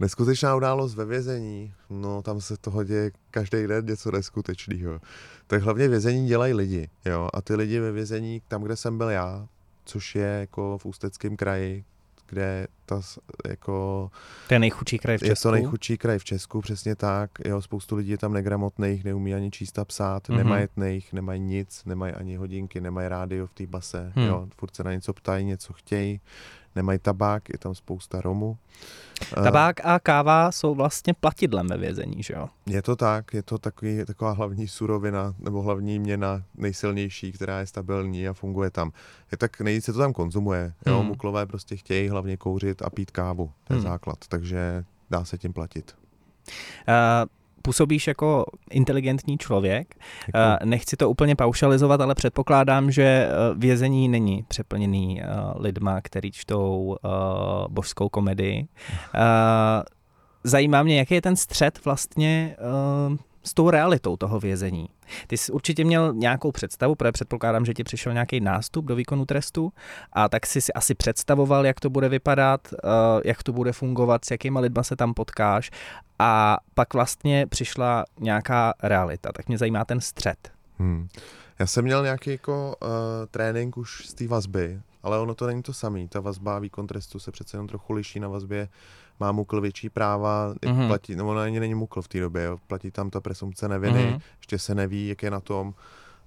[0.00, 5.00] Neskutečná událost ve vězení, no tam se toho děje každý den něco neskutečného.
[5.46, 9.08] Tak hlavně vězení dělají lidi, jo, a ty lidi ve vězení, tam, kde jsem byl
[9.08, 9.46] já,
[9.84, 11.84] což je jako v Ústeckém kraji,
[12.30, 13.00] kde ta
[13.48, 14.10] jako...
[14.48, 15.30] To je nejchudší kraj v Česku?
[15.30, 17.30] Je to nejchudší kraj v Česku, přesně tak.
[17.44, 20.36] Jo, spoustu lidí je tam negramotných, neumí ani číst a psát, mm-hmm.
[20.36, 24.26] nemajetných, nemají nic, nemají ani hodinky, nemají rádio v té base, hmm.
[24.26, 26.20] jo, furt se na něco ptají, něco chtějí,
[26.76, 28.58] nemají tabák, je tam spousta romu.
[29.38, 32.48] Eh, tabák a káva jsou vlastně platidlem ve vězení, že jo?
[32.66, 37.66] Je to tak, je to takový, taková hlavní surovina nebo hlavní měna nejsilnější, která je
[37.66, 38.92] stabilní a funguje tam.
[39.32, 40.72] Je tak nejvíc se to tam konzumuje.
[40.86, 40.98] Jo?
[40.98, 41.06] Hmm.
[41.06, 43.88] Muklové prostě chtějí hlavně kouřit a pít kávu, to je hmm.
[43.88, 45.96] základ, takže dá se tím platit.
[46.88, 49.94] Uh, působíš jako inteligentní člověk.
[50.26, 50.38] Děkuji.
[50.38, 56.32] Eh, nechci to úplně paušalizovat, ale předpokládám, že eh, vězení není přeplněný eh, lidma, který
[56.32, 56.96] čtou
[57.68, 58.68] božskou komedii.
[60.44, 62.56] Zajímá mě, jaký je ten střed vlastně
[63.42, 64.88] s tou realitou toho vězení.
[65.26, 69.24] Ty jsi určitě měl nějakou představu, protože předpokládám, že ti přišel nějaký nástup do výkonu
[69.24, 69.72] trestu
[70.12, 72.88] a tak jsi si asi představoval, jak to bude vypadat, eh,
[73.24, 75.70] jak to bude fungovat, s jakýma lidma se tam potkáš
[76.18, 79.32] a pak vlastně přišla nějaká realita.
[79.32, 80.52] Tak mě zajímá ten střed.
[80.78, 81.08] Hmm.
[81.58, 82.88] Já jsem měl nějaký jako uh,
[83.30, 86.08] trénink už z té vazby, ale ono to není to samý.
[86.08, 88.68] Ta vazba výkon trestu se přece jen trochu liší na vazbě
[89.20, 90.86] má mukl větší práva, mm-hmm.
[90.86, 94.04] platí, no ono ani není mukl v té době, jo, platí tam ta presumpce neviny,
[94.04, 94.20] mm-hmm.
[94.38, 95.74] ještě se neví, jak je na tom,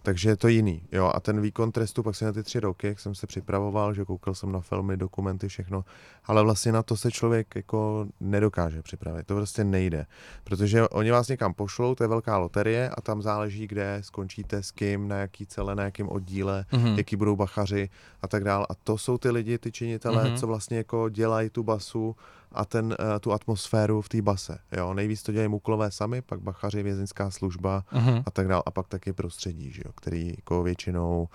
[0.06, 1.12] Takže je to jiný, jo.
[1.16, 4.06] A ten výkon trestu pak se na ty tři roky, jak jsem se připravoval, že
[4.06, 5.86] koukal jsem na filmy, dokumenty, všechno,
[6.26, 9.28] ale vlastně na to se člověk jako nedokáže připravit.
[9.28, 10.06] To prostě nejde,
[10.44, 14.72] protože oni vás někam pošlou, to je velká loterie a tam záleží, kde skončíte, s
[14.72, 16.98] kým, na jaký celé, na jakém oddíle, mm-hmm.
[16.98, 17.90] jaký budou bachaři
[18.22, 18.66] a tak dál.
[18.70, 20.40] A to jsou ty lidi, ty činitelé, mm-hmm.
[20.40, 22.16] co vlastně jako dělají tu basu
[22.54, 24.60] a ten, uh, tu atmosféru v té base.
[24.78, 24.94] Jo?
[24.94, 28.24] Nejvíc to dělají muklové sami, pak bachaři, vězeňská služba uh-huh.
[28.26, 28.64] a tak dále.
[28.66, 29.92] A pak taky prostředí, že jo?
[29.96, 31.28] který jako většinou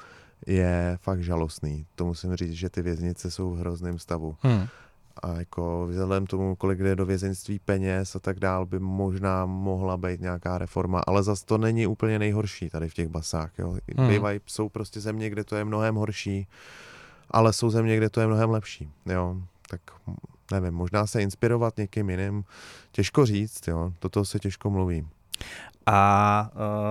[0.47, 1.87] je fakt žalostný.
[1.95, 4.37] To musím říct, že ty věznice jsou v hrozném stavu.
[4.41, 4.67] Hmm.
[5.23, 9.97] A jako vzhledem tomu, kolik jde do vězeňství peněz a tak dál, by možná mohla
[9.97, 13.59] být nějaká reforma, ale zase to není úplně nejhorší tady v těch basách.
[13.59, 13.77] Jo.
[13.97, 14.09] Hmm.
[14.09, 16.47] Bývají, jsou prostě země, kde to je mnohem horší,
[17.31, 18.91] ale jsou země, kde to je mnohem lepší.
[19.07, 19.37] Jo.
[19.71, 19.81] Tak
[20.51, 22.45] nevím, možná se inspirovat někým jiným,
[22.93, 25.09] těžko říct, jo, toto se těžko mluví.
[25.87, 26.51] A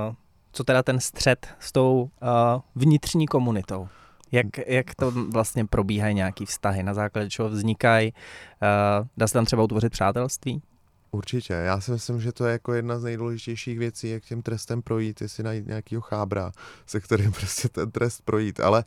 [0.09, 0.15] uh,
[0.51, 3.87] co teda ten střed s tou uh, vnitřní komunitou?
[4.31, 8.13] Jak, jak to vlastně probíhají nějaký vztahy, na základě čeho vznikají?
[8.13, 10.61] Uh, dá se tam třeba utvořit přátelství?
[11.11, 11.53] Určitě.
[11.53, 15.21] Já si myslím, že to je jako jedna z nejdůležitějších věcí, jak tím trestem projít,
[15.21, 16.51] jestli najít nějakého chábra,
[16.85, 18.59] se kterým prostě ten trest projít.
[18.59, 18.83] Ale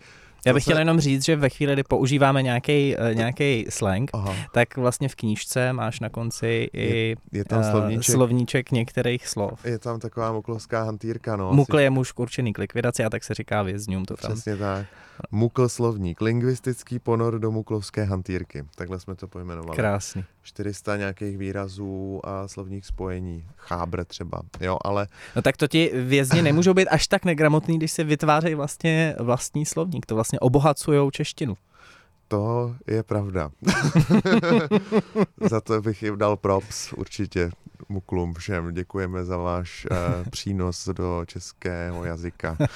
[0.46, 4.34] já bych chtěl jenom říct, že ve chvíli, kdy používáme nějaký uh, nějaký slang, Aha.
[4.52, 9.28] tak vlastně v knížce máš na konci i je, je tam eh, slovníček, slovníček některých
[9.28, 9.64] slov.
[9.64, 11.52] Je tam taková muklovská hantýrka, no.
[11.52, 14.32] Mukl je muž určený k likvidaci a tak se říká vězňům to tam.
[14.32, 14.86] Přesně tak.
[15.30, 18.64] Mukl slovník, lingvistický ponor do muklovské hantýrky.
[18.74, 19.76] Takhle jsme to pojmenovali.
[19.76, 20.24] Krásný.
[20.42, 23.46] 400 nějakých výrazů a slovních spojení.
[23.56, 25.06] Chábr třeba, jo, ale...
[25.36, 29.66] No tak to ti vězni nemůžou být až tak negramotný, když se vytvářejí vlastně vlastní
[29.66, 30.06] slovník.
[30.06, 31.56] To vlastně obohacují češtinu.
[32.30, 33.50] To je pravda.
[35.50, 37.50] za to bych jim dal props, určitě.
[37.88, 39.96] Muklum všem děkujeme za váš uh,
[40.30, 42.56] přínos do českého jazyka.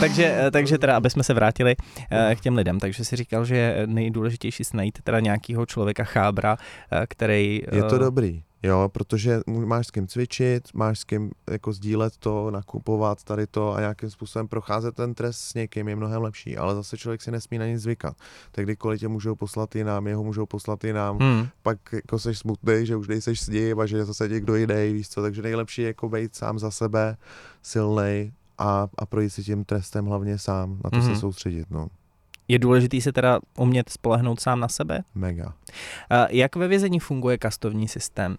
[0.00, 3.44] takže, eh, takže teda, aby jsme se vrátili uh, k těm lidem, takže si říkal,
[3.44, 7.62] že nejdůležitější si najít teda nějakého člověka chábra, uh, který...
[7.72, 8.42] Uh, je to dobrý.
[8.62, 13.74] Jo, protože máš s kým cvičit, máš s kým jako sdílet to, nakupovat tady to
[13.74, 17.30] a nějakým způsobem procházet ten trest s někým je mnohem lepší, ale zase člověk si
[17.30, 18.16] nesmí na nic zvykat.
[18.52, 21.48] Tak kdykoliv tě můžou poslat jinam, jeho můžou poslat jinam, hmm.
[21.62, 25.08] pak jako seš smutný, že už nejseš s ním a že zase někdo jiný, víš
[25.08, 27.16] co, takže nejlepší je jako být sám za sebe,
[27.62, 31.14] silnej a, a projít si tím trestem hlavně sám, na to hmm.
[31.14, 31.88] se soustředit, no.
[32.48, 35.02] Je důležité se teda umět spolehnout sám na sebe?
[35.14, 35.54] Mega.
[36.28, 38.36] Jak ve vězení funguje kastovní systém?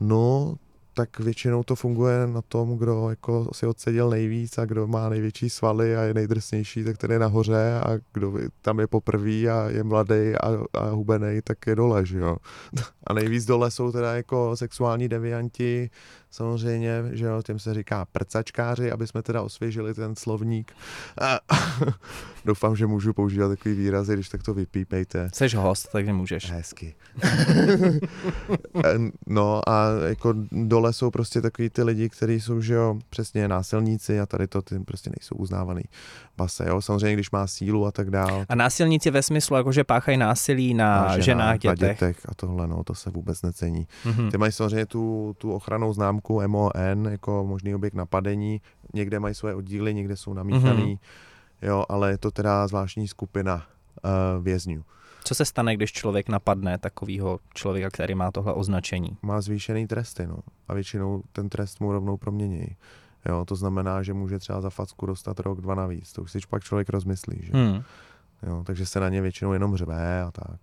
[0.00, 0.56] No,
[0.94, 5.50] tak většinou to funguje na tom, kdo jako si odseděl nejvíc a kdo má největší
[5.50, 8.32] svaly a je nejdrsnější, tak ten je nahoře a kdo
[8.62, 12.36] tam je poprvý a je mladý a, a hubený, tak je dole, že jo.
[13.06, 15.90] A nejvíc dole jsou teda jako sexuální devianti,
[16.30, 20.72] samozřejmě, že jo, těm se říká prcačkáři, aby jsme teda osvěžili ten slovník.
[21.20, 21.40] A,
[22.44, 25.30] doufám, že můžu používat takový výrazy, když tak to vypípejte.
[25.32, 26.50] Jsi host, takže můžeš.
[26.50, 26.94] Hezky.
[29.26, 34.20] no a jako dole jsou prostě takový ty lidi, kteří jsou, že jo, přesně násilníci
[34.20, 35.82] a tady to ty prostě nejsou uznávaný
[36.36, 38.44] base, jo, samozřejmě, když má sílu a tak dál.
[38.48, 41.80] A násilníci ve smyslu, jako že páchají násilí na, na ženách, ženách dětech.
[41.80, 43.86] Na dětech a tohle, no, to se vůbec necení.
[44.04, 44.30] Mm-hmm.
[44.30, 48.60] Ty mají samozřejmě tu, tu ochranou známku MON, jako možný objekt napadení,
[48.94, 51.29] někde mají svoje oddíly, někde jsou namíchaný, mm-hmm.
[51.62, 53.54] Jo, ale je to teda zvláštní skupina
[54.04, 54.84] uh, vězňů.
[55.24, 59.16] Co se stane, když člověk napadne takového člověka, který má tohle označení?
[59.22, 60.38] Má zvýšený tresty, no.
[60.68, 62.76] A většinou ten trest mu rovnou promění.
[63.28, 66.12] Jo, to znamená, že může třeba za facku dostat rok, dva navíc.
[66.12, 67.52] To už si pak člověk rozmyslí, že?
[67.52, 67.82] Hmm.
[68.42, 70.60] Jo, takže se na ně většinou jenom řve a tak.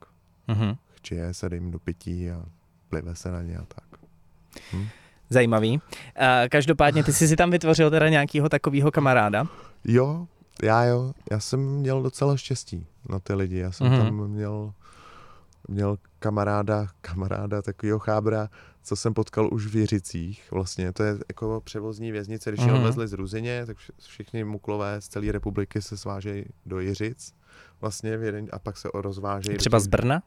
[0.49, 0.77] Mm-hmm.
[0.95, 2.45] Chčije se jim do pití a
[2.89, 3.99] plive se na ně a tak.
[4.73, 4.87] Hm?
[5.29, 5.81] Zajímavý.
[6.49, 9.47] Každopádně ty jsi si tam vytvořil teda nějakého takového kamaráda?
[9.83, 10.27] Jo,
[10.63, 11.13] já jo.
[11.31, 13.57] Já jsem měl docela štěstí na ty lidi.
[13.57, 14.03] Já jsem mm-hmm.
[14.03, 14.73] tam měl,
[15.67, 18.49] měl kamaráda, kamaráda, takového chábra,
[18.83, 20.51] co jsem potkal už v Jiřicích.
[20.51, 22.73] Vlastně to je jako převozní věznice, když mm-hmm.
[22.73, 27.33] je odvezli z Ruzině, tak všichni muklové z celé republiky se svážejí do Jiřic
[27.81, 29.57] vlastně v jeden, a pak se rozvážejí.
[29.57, 30.23] Třeba z Brna?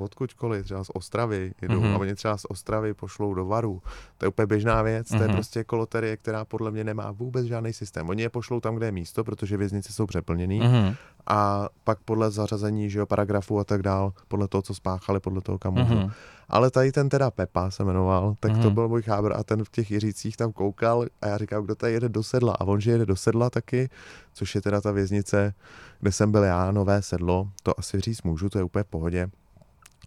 [0.00, 1.94] Odkudkoliv, třeba z Ostravy jedou mm-hmm.
[1.94, 3.82] a oni třeba z Ostravy pošlou do Varu.
[4.18, 5.16] To je úplně běžná věc, mm-hmm.
[5.16, 5.36] to je mhm.
[5.36, 8.08] prostě koloterie, která podle mě nemá vůbec žádný systém.
[8.08, 10.96] Oni je pošlou tam, kde je místo, protože věznice jsou přeplněný mm-hmm.
[11.26, 15.40] a pak podle zařazení, že jo, paragrafu a tak dál, podle toho, co spáchali, podle
[15.40, 15.94] toho, kam můžu.
[15.94, 16.12] Mm-hmm.
[16.48, 18.62] Ale tady ten teda Pepa se jmenoval, tak mm-hmm.
[18.62, 18.74] to mhm.
[18.74, 21.92] byl můj chábr a ten v těch Jiřících tam koukal a já říkal, kdo tady
[21.92, 22.54] jede do sedla.
[22.60, 23.88] A on, že jede do sedla taky,
[24.32, 25.54] což je teda ta věznice,
[26.00, 29.30] kde jsem byl já, nové sedlo, to asi říct můžu, to je úplně v pohodě.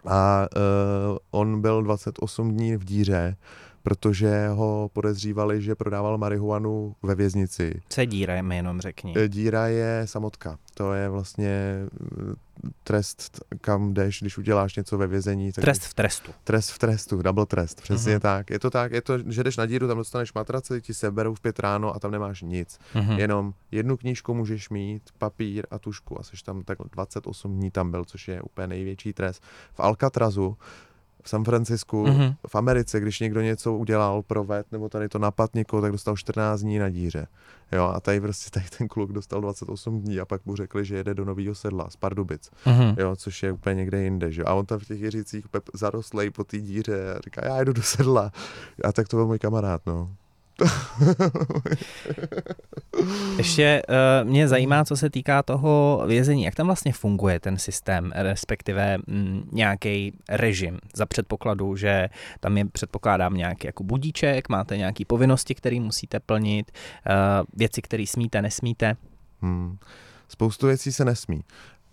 [0.07, 3.35] A uh, on byl 28 dní v díře,
[3.85, 7.81] protože ho podezřívali, že prodával marihuanu ve věznici.
[7.89, 9.13] Co je díra, mi jenom řekni.
[9.17, 10.57] E, díra je samotka.
[10.73, 11.87] To je vlastně e,
[12.83, 15.51] trest, kam jdeš, když uděláš něco ve vězení.
[15.51, 16.31] Tak trest v trestu.
[16.43, 18.19] Trest v trestu, double trest, přesně uh-huh.
[18.19, 18.49] tak.
[18.49, 21.39] Je to tak, je to, že jdeš na díru, tam dostaneš matraci, ti seberou v
[21.39, 22.79] pět ráno a tam nemáš nic.
[22.95, 23.17] Uh-huh.
[23.17, 27.91] Jenom jednu knížku můžeš mít, papír a tušku a jsi tam tak 28 dní tam
[27.91, 29.43] byl, což je úplně největší trest.
[29.73, 30.57] V Alcatrazu
[31.25, 32.35] v San Francisku, mm-hmm.
[32.47, 36.61] v Americe, když někdo něco udělal, proved, nebo tady to napad někoho, tak dostal 14
[36.61, 37.27] dní na díře.
[37.71, 40.95] Jo, a tady prostě tady ten kluk dostal 28 dní a pak mu řekli, že
[40.95, 42.95] jede do nového sedla z Pardubic, mm-hmm.
[42.99, 44.43] jo, což je úplně někde jinde, že?
[44.43, 47.81] A on tam v těch Jiřících zarostlej po té díře a říká, já jedu do
[47.81, 48.31] sedla.
[48.83, 50.15] A tak to byl můj kamarád, no.
[53.37, 56.43] Ještě uh, mě zajímá, co se týká toho vězení.
[56.43, 62.65] Jak tam vlastně funguje ten systém, respektive mm, nějaký režim za předpokladu, že tam je,
[62.65, 67.13] předpokládám, nějaký jako budíček, máte nějaké povinnosti, které musíte plnit, uh,
[67.53, 68.95] věci, které smíte, nesmíte?
[69.41, 69.77] Hmm.
[70.27, 71.43] Spoustu věcí se nesmí.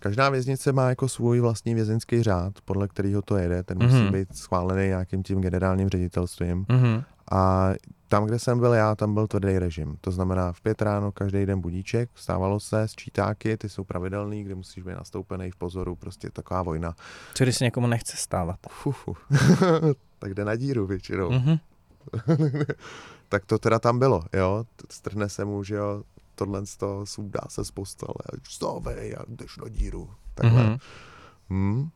[0.03, 3.63] Každá věznice má jako svůj vlastní vězeňský řád, podle kterého to jede.
[3.63, 4.11] Ten musí mm-hmm.
[4.11, 6.65] být schválený nějakým tím generálním ředitelstvím.
[6.65, 7.03] Mm-hmm.
[7.33, 7.73] A
[8.07, 9.97] tam, kde jsem byl já, tam byl tvrdý režim.
[10.01, 14.55] To znamená v pět ráno každý den budíček, stávalo se, čítáky, ty jsou pravidelný, kde
[14.55, 16.95] musíš být nastoupený v pozoru, prostě taková vojna.
[17.33, 18.59] Co když se někomu nechce stávat?
[18.69, 19.17] Fufu.
[20.19, 21.29] tak jde na díru většinou.
[21.29, 21.59] Mm-hmm.
[23.29, 24.65] tak to teda tam bylo, jo.
[24.89, 26.03] Strhne se mu, že jo,
[26.35, 30.09] tohle z toho sundá se z postele, vstávej a jdeš na díru.
[30.35, 30.63] Takhle.
[30.63, 30.79] Mm-hmm.
[31.49, 31.89] Hmm.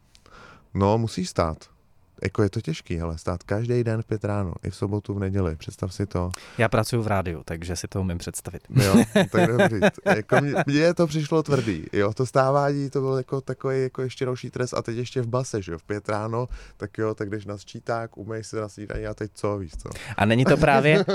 [0.73, 1.76] No, musíš stát
[2.23, 5.19] jako je to těžký, ale stát každý den v pět ráno, i v sobotu, v
[5.19, 6.31] neděli, představ si to.
[6.57, 8.61] Já pracuji v rádiu, takže si to umím představit.
[8.69, 9.79] Jo, tak dobrý.
[10.15, 10.35] jako
[10.67, 14.73] mně to přišlo tvrdý, jo, to stávání, to bylo jako takový jako ještě další trest
[14.73, 17.57] a teď ještě v base, že jo, v pět ráno, tak jo, tak když na
[17.57, 19.89] sčíták, umej si na snídaní a teď co, víš co.
[20.17, 21.05] A není to právě,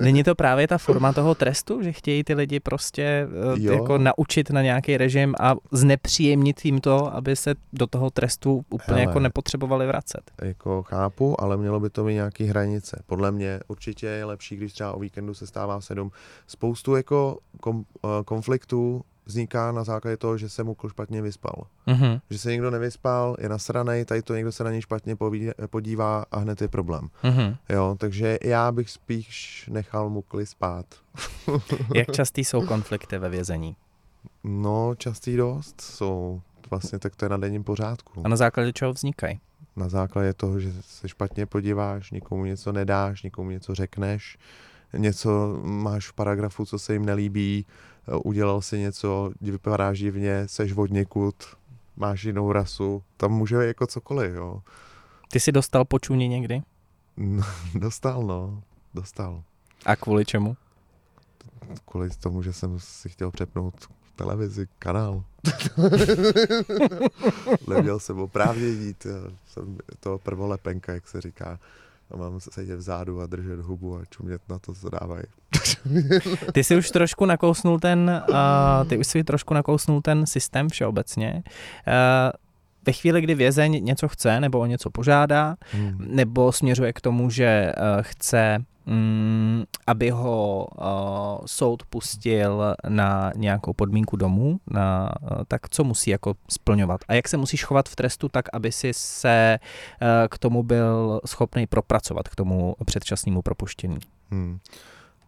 [0.00, 3.72] není to právě ta forma toho trestu, že chtějí ty lidi prostě eh, jo.
[3.72, 8.98] jako naučit na nějaký režim a znepříjemnit jim to, aby se do toho trestu úplně
[8.98, 9.10] Hele.
[9.10, 13.02] jako nepotřebovali vracet jako chápu, ale mělo by to mít nějaký hranice.
[13.06, 16.10] Podle mě určitě je lepší, když třeba o víkendu se stává sedm.
[16.46, 17.84] Spoustu jako kom, uh,
[18.24, 21.66] konfliktů vzniká na základě toho, že se mu špatně vyspal.
[21.86, 22.20] Mm-hmm.
[22.30, 25.16] Že se někdo nevyspal, je nasranej, tady to někdo se na něj špatně
[25.70, 27.08] podívá a hned je problém.
[27.22, 27.56] Mm-hmm.
[27.68, 30.86] Jo, takže já bych spíš nechal Mukli spát.
[31.94, 33.76] Jak častý jsou konflikty ve vězení?
[34.44, 36.40] No, častý dost jsou.
[36.70, 38.22] Vlastně tak to je na denním pořádku.
[38.24, 39.40] A na základě čeho vznikají?
[39.78, 44.38] Na základě toho, že se špatně podíváš, nikomu něco nedáš, nikomu něco řekneš,
[44.92, 47.66] něco máš v paragrafu, co se jim nelíbí,
[48.24, 51.34] udělal si něco, vypadáš divně, seš od někud,
[51.96, 54.62] máš jinou rasu, tam může jako cokoliv, jo.
[55.30, 56.62] Ty jsi dostal počuně někdy?
[57.16, 58.62] No, dostal, no,
[58.94, 59.42] dostal.
[59.86, 60.56] A kvůli čemu?
[61.84, 63.88] Kvůli tomu, že jsem si chtěl přepnout
[64.18, 65.22] televizi, kanál.
[67.68, 69.08] Neměl jsem oprávnění, to,
[69.46, 71.58] jsem to prvolepenka, jak se říká.
[72.10, 75.24] A mám sedět vzadu a držet hubu a čumět na to, co dávají.
[76.52, 81.42] ty jsi už trošku nakousnul ten, uh, ty už si trošku nakousnul ten systém všeobecně.
[81.86, 82.47] Uh,
[82.86, 85.96] ve chvíli, kdy vězeň něco chce nebo o něco požádá, hmm.
[85.98, 93.72] nebo směřuje k tomu, že uh, chce Mm, aby ho uh, soud pustil na nějakou
[93.72, 97.00] podmínku domů, na, uh, tak co musí jako splňovat?
[97.08, 99.58] A jak se musíš chovat v trestu tak, aby si se
[100.02, 103.98] uh, k tomu byl schopný propracovat, k tomu předčasnému propuštění?
[104.30, 104.58] Hmm.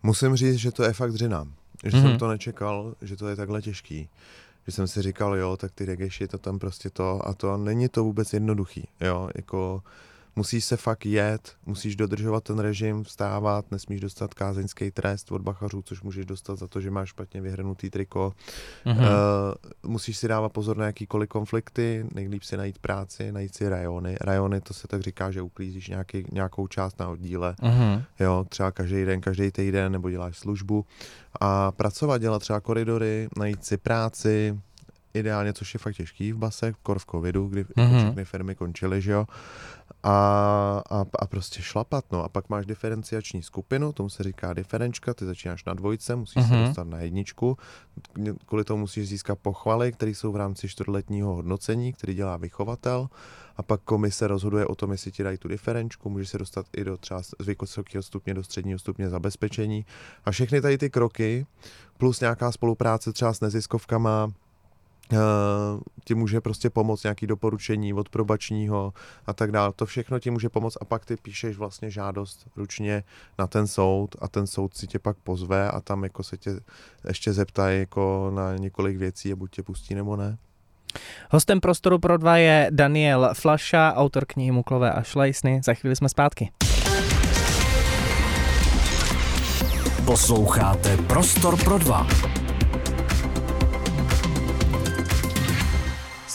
[0.02, 1.44] Musím říct, že to je fakt dřina.
[1.84, 2.06] Že hmm.
[2.06, 4.08] jsem to nečekal, že to je takhle těžký.
[4.70, 7.56] Že jsem si říkal, jo, tak ty regeši, to tam prostě to a to.
[7.56, 9.82] Není to vůbec jednoduchý, jo, jako
[10.36, 15.82] musíš se fakt jet, musíš dodržovat ten režim, vstávat, nesmíš dostat kázeňský trest od bachařů,
[15.82, 18.32] což můžeš dostat za to, že máš špatně vyhrnutý triko.
[18.86, 18.98] Mm-hmm.
[18.98, 24.16] Uh, musíš si dávat pozor na jakýkoliv konflikty, nejlíp si najít práci, najít si rajony.
[24.20, 28.04] Rajony, to se tak říká, že uklízíš nějaký, nějakou část na oddíle, mm-hmm.
[28.20, 30.86] jo, třeba každý den, každý týden, nebo děláš službu
[31.40, 34.58] a pracovat, dělat třeba koridory, najít si práci,
[35.14, 37.98] ideálně, což je fakt těžký v base, kor v covidu, kdy mm-hmm.
[37.98, 39.26] všechny firmy končily, že jo.
[40.02, 42.24] A, a, a prostě šlapat, no.
[42.24, 46.48] A pak máš diferenciační skupinu, tomu se říká diferenčka, ty začínáš na dvojce, musíš mm-hmm.
[46.48, 46.64] se mhm.
[46.64, 47.58] dostat na jedničku,
[48.46, 53.08] kvůli tomu musíš získat pochvaly, které jsou v rámci čtvrtletního hodnocení, který dělá vychovatel
[53.56, 56.84] a pak komise rozhoduje o tom, jestli ti dají tu diferenčku, můžeš se dostat i
[56.84, 59.86] do třeba z vysokého stupně do středního stupně zabezpečení
[60.24, 61.46] a všechny tady ty kroky,
[61.98, 64.32] plus nějaká spolupráce třeba s neziskovkama,
[66.04, 68.92] ti může prostě pomoct nějaký doporučení od probačního
[69.26, 69.72] a tak dále.
[69.76, 73.04] To všechno ti může pomoct a pak ty píšeš vlastně žádost ručně
[73.38, 76.50] na ten soud a ten soud si tě pak pozve a tam jako se tě
[77.08, 80.38] ještě zeptají jako na několik věcí a buď tě pustí nebo ne.
[81.30, 85.60] Hostem Prostoru pro dva je Daniel Flaša, autor knihy Muklové a šlejsny.
[85.64, 86.50] Za chvíli jsme zpátky.
[90.04, 92.06] Posloucháte Prostor pro dva.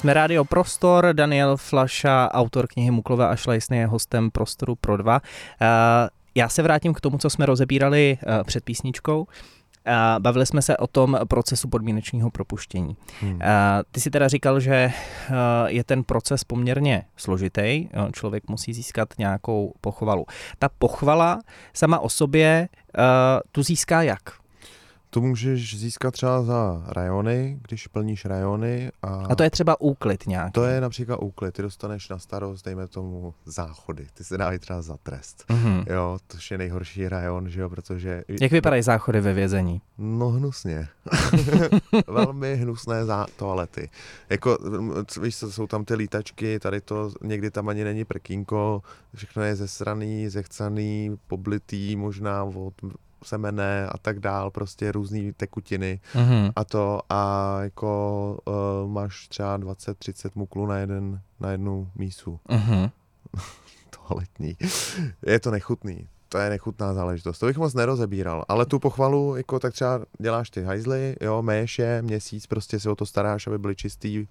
[0.06, 5.22] Jsme Rádio Prostor, Daniel Flaša, autor knihy Muklové a šlejsny je hostem Prostoru pro dva.
[5.62, 5.66] Eh,
[6.36, 9.28] já se vrátím k tomu, co jsme rozebírali eh, před písničkou.
[10.20, 12.98] Bavili jsme se o tom procesu podmínečního propuštění.
[13.22, 13.40] Hmm.
[13.92, 14.92] Ty si teda říkal, že
[15.68, 20.26] je ten proces poměrně složitý, člověk musí získat nějakou pochvalu.
[20.60, 21.40] Ta pochvala
[21.74, 22.70] sama o sobě
[23.52, 24.45] tu získá jak?
[25.16, 28.92] To můžeš získat třeba za rajony, když plníš rajony.
[29.02, 30.52] A, a to je třeba úklid nějaký?
[30.52, 31.54] To je například úklid.
[31.54, 34.08] Ty dostaneš na starost, dejme tomu, záchody.
[34.14, 35.46] Ty se dávají třeba za trest.
[35.50, 35.86] Mm-hmm.
[35.94, 38.24] Jo, to je nejhorší rajon, že jo, protože...
[38.42, 39.82] Jak vypadají záchody ve vězení?
[39.98, 40.88] No hnusně.
[42.08, 43.90] Velmi hnusné za toalety.
[44.30, 44.58] Jako,
[45.22, 48.82] víš, jsou tam ty lítačky, tady to, někdy tam ani není prkínko,
[49.16, 52.74] všechno je zesraný, zechcaný, poblitý, možná od
[53.24, 56.52] semene a tak dál, prostě různé tekutiny mm-hmm.
[56.56, 62.40] a to a jako uh, máš třeba 20-30 muklů na, jeden, na jednu mísu.
[62.50, 62.92] Mm-hmm.
[64.08, 64.58] Toaletní.
[65.26, 66.08] Je to nechutný.
[66.30, 67.40] To je nechutná záležitost.
[67.40, 68.46] To bych moc nerozebíral.
[68.48, 72.90] Ale tu pochvalu, jako tak třeba děláš ty hajzly, jo, méš je, měsíc prostě si
[72.90, 74.28] o to staráš, aby byly čistý,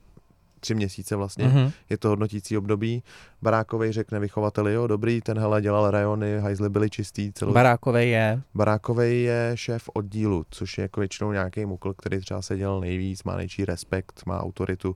[0.64, 1.72] tři měsíce vlastně, mm-hmm.
[1.90, 3.02] je to hodnotící období.
[3.42, 7.32] Barákovej řekne vychovateli, jo, dobrý, ten hele dělal rajony, hajzly byly čistý.
[7.32, 7.52] Celou...
[7.52, 8.40] Barákovej je?
[8.54, 13.24] Barákovej je šéf oddílu, což je jako většinou nějaký mukl, který třeba se dělal nejvíc,
[13.24, 14.94] má nejčí respekt, má autoritu.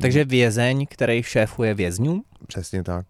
[0.00, 2.22] Takže vězeň, který šéfuje vězňů?
[2.46, 3.06] Přesně tak.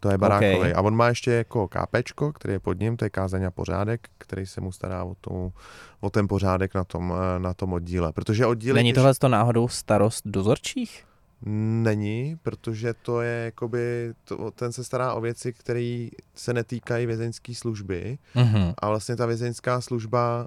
[0.00, 0.56] To je barákový.
[0.56, 0.72] Okay.
[0.76, 4.08] A on má ještě jako kápečko, který je pod ním, to je kázeň a pořádek,
[4.18, 5.52] který se mu stará o, tomu,
[6.00, 8.12] o ten pořádek na tom, na tom oddíle.
[8.12, 8.74] Protože oddíl...
[8.74, 11.04] Není tohle to náhodou starost dozorčích?
[11.46, 17.54] Není, protože to je jakoby, to, ten se stará o věci, které se netýkají vězeňské
[17.54, 18.74] služby mm-hmm.
[18.78, 20.46] a vlastně ta vězeňská služba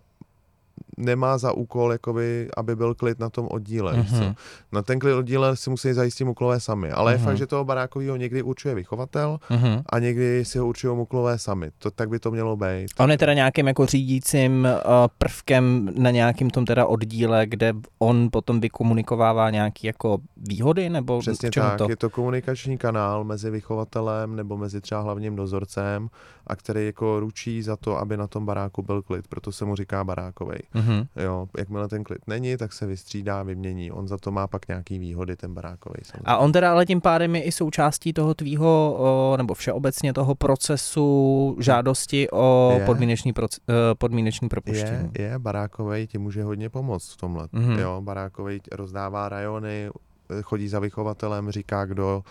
[0.97, 3.93] nemá za úkol, jakoby, aby byl klid na tom oddíle.
[3.93, 4.19] Mm-hmm.
[4.19, 4.35] Co?
[4.71, 6.91] Na ten klid oddíle si musí zajistit muklové sami.
[6.91, 7.13] Ale mm-hmm.
[7.13, 7.25] je mhm.
[7.25, 9.83] fakt, že toho barákového někdy určuje vychovatel mm-hmm.
[9.89, 11.71] a někdy si ho určují muklové sami.
[11.79, 12.87] To, tak by to mělo být.
[12.97, 17.73] A on je teda nějakým jako řídícím uh, prvkem na nějakým tom teda oddíle, kde
[17.99, 20.89] on potom vykomunikovává nějaký jako výhody?
[20.89, 21.77] Nebo Přesně tak.
[21.77, 21.89] To?
[21.89, 26.09] Je to komunikační kanál mezi vychovatelem nebo mezi třeba hlavním dozorcem
[26.47, 29.27] a který jako ručí za to, aby na tom baráku byl klid.
[29.27, 30.59] Proto se mu říká barákovej.
[30.75, 31.07] Mm-hmm.
[31.15, 33.91] Jo, jakmile ten klid není, tak se vystřídá, vymění.
[33.91, 35.99] On za to má pak nějaký výhody, ten barákový.
[36.25, 41.57] A on teda ale tím pádem je i součástí toho tvýho, nebo všeobecně toho procesu
[41.59, 45.11] žádosti o je, podmínečný, proc, e, podmínečný propuštění.
[45.17, 47.45] Je, je, barákovej ti může hodně pomoct v tomhle.
[47.45, 47.79] Mm-hmm.
[47.79, 49.89] Jo, barákovej rozdává rajony,
[50.41, 52.23] chodí za vychovatelem, říká, kdo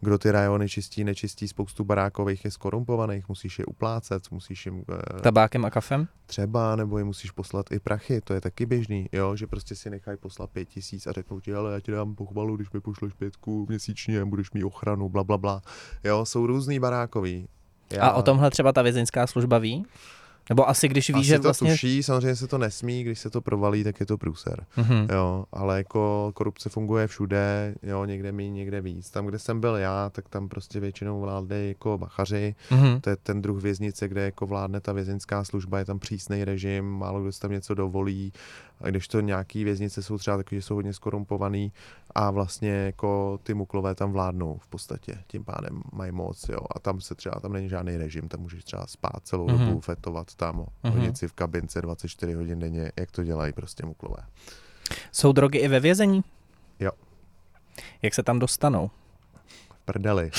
[0.00, 4.74] kdo ty rajony čistí, nečistí, spoustu barákových je skorumpovaných, musíš je uplácet, musíš jim...
[4.74, 6.08] Uh, Tabákem a kafem?
[6.26, 9.90] Třeba, nebo je musíš poslat i prachy, to je taky běžný, jo, že prostě si
[9.90, 13.12] nechají poslat pět tisíc a řeknou ti, ale já ti dám pochvalu, když mi pošleš
[13.12, 15.62] pětku měsíčně, budeš mít ochranu, bla, bla, bla.
[16.04, 17.48] Jo, jsou různý barákový.
[17.92, 18.06] Já...
[18.06, 19.84] A o tomhle třeba ta vězeňská služba ví?
[20.50, 21.70] Nebo asi když ví, asi že to vlastně...
[21.70, 24.66] tuší, samozřejmě se to nesmí, když se to provalí, tak je to průser.
[24.76, 25.14] Mm-hmm.
[25.14, 29.10] Jo, ale jako korupce funguje všude, jo, někde méně, někde víc.
[29.10, 32.54] Tam, kde jsem byl já, tak tam prostě většinou vládli jako bachaři.
[32.70, 33.00] Mm-hmm.
[33.00, 36.84] To je ten druh věznice, kde jako vládne ta vězeňská služba, je tam přísný režim,
[36.84, 38.32] málo kdo si tam něco dovolí.
[38.80, 41.72] A když to nějaký věznice jsou třeba takový, že jsou hodně skorumpovaný
[42.14, 46.60] a vlastně jako ty muklové tam vládnou v podstatě, tím pádem mají moc, jo.
[46.76, 49.66] A tam se třeba, tam není žádný režim, tam můžeš třeba spát celou mm-hmm.
[49.66, 50.90] dobu, fetovat tam, mm-hmm.
[50.90, 54.22] hodit si v kabince 24 hodin denně, jak to dělají prostě muklové.
[55.12, 56.24] Jsou drogy i ve vězení?
[56.80, 56.90] Jo.
[58.02, 58.90] Jak se tam dostanou?
[59.92, 60.30] Prdeli.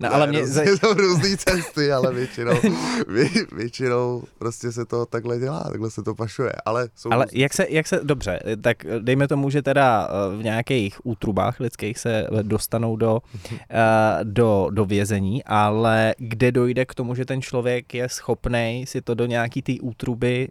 [0.00, 0.46] no, ale mě...
[0.46, 0.66] Zaj...
[0.66, 2.52] Jsou různé cesty, ale většinou,
[3.08, 7.54] vě, většinou prostě se to takhle dělá, takhle se to pašuje, ale jsou Ale jak
[7.54, 12.26] se, jak se, dobře, tak dejme tomu, že teda eh, v nějakých útrubách lidských se
[12.42, 13.18] dostanou do,
[13.70, 19.02] eh, do, do vězení, ale kde dojde k tomu, že ten člověk je schopný si
[19.02, 20.48] to do nějaký té útruby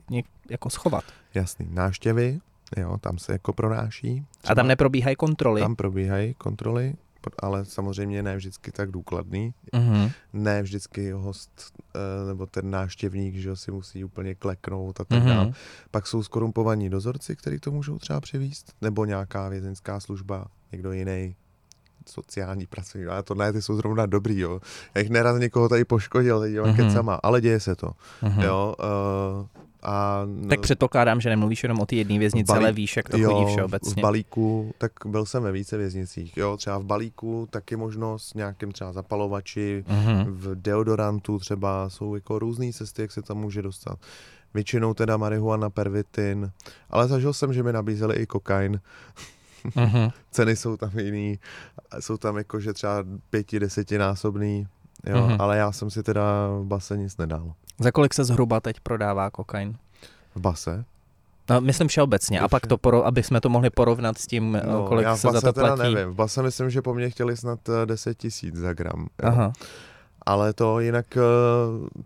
[0.50, 1.04] jako schovat?
[1.34, 2.40] Jasný, náštěvy,
[2.78, 4.26] Jo, tam se jako pronáší.
[4.42, 5.62] Třeba, a tam neprobíhají kontroly?
[5.62, 6.94] Tam probíhají kontroly.
[7.40, 9.54] ale samozřejmě ne vždycky tak důkladný.
[9.76, 10.10] Mhm.
[10.34, 11.52] Ne vždycky host
[11.96, 15.28] eh, nebo ten náštěvník, že jo, si musí úplně kleknout a tak Mhm.
[15.30, 15.52] dále.
[15.92, 21.36] Pak jsou skorumpovaní dozorci, kteří to můžou třeba přivízt, nebo nějaká vězeňská služba, někdo jiný
[22.08, 24.60] sociální pracovník, ale to ne, ty jsou zrovna dobrý, jo.
[24.96, 26.54] Já jich neraz někoho tady poškodil, Mhm.
[26.54, 26.76] mm-hmm.
[26.76, 27.92] kecama, ale děje se to,
[28.22, 28.42] Mhm.
[28.42, 28.76] jo.
[29.42, 29.48] Uh,
[29.84, 33.18] a Tak předpokládám, že nemluvíš jenom o té jedné věznici, Balí- ale víš, jak to
[33.18, 34.02] jo, chodí v všeobecně.
[34.02, 38.94] balíku, tak byl jsem ve více věznicích, jo, třeba v balíku taky možnost nějakým třeba
[38.94, 40.26] zapalovači, Mhm.
[40.34, 44.00] v deodorantu třeba jsou jako různé cesty, jak se tam může dostat.
[44.54, 46.52] Většinou teda marihuana, pervitin,
[46.90, 48.82] ale zažil jsem, že mi nabízeli i kokain.
[49.76, 50.10] Mhm.
[50.32, 51.40] Ceny jsou tam jiný,
[52.00, 54.68] jsou tam jako, že třeba pěti, desetinásobný,
[55.06, 55.36] jo, Mhm.
[55.40, 56.24] ale já jsem si teda
[56.62, 57.54] v base nic nedal.
[57.80, 59.76] Za kolik se zhruba teď prodává kokain?
[60.36, 60.86] V base?
[61.50, 62.40] No, myslím všeobecně.
[62.40, 65.28] A pak to, poro, aby jsme to mohli porovnat s tím, no, kolik já se
[65.32, 65.94] za to teda platí.
[65.94, 66.14] nevím.
[66.14, 69.00] V base myslím, že po mně chtěli snad eh, 10 tisíc za gram.
[69.24, 69.30] Jo.
[69.30, 69.54] Aha.
[70.30, 71.22] Ale to jinak, eh,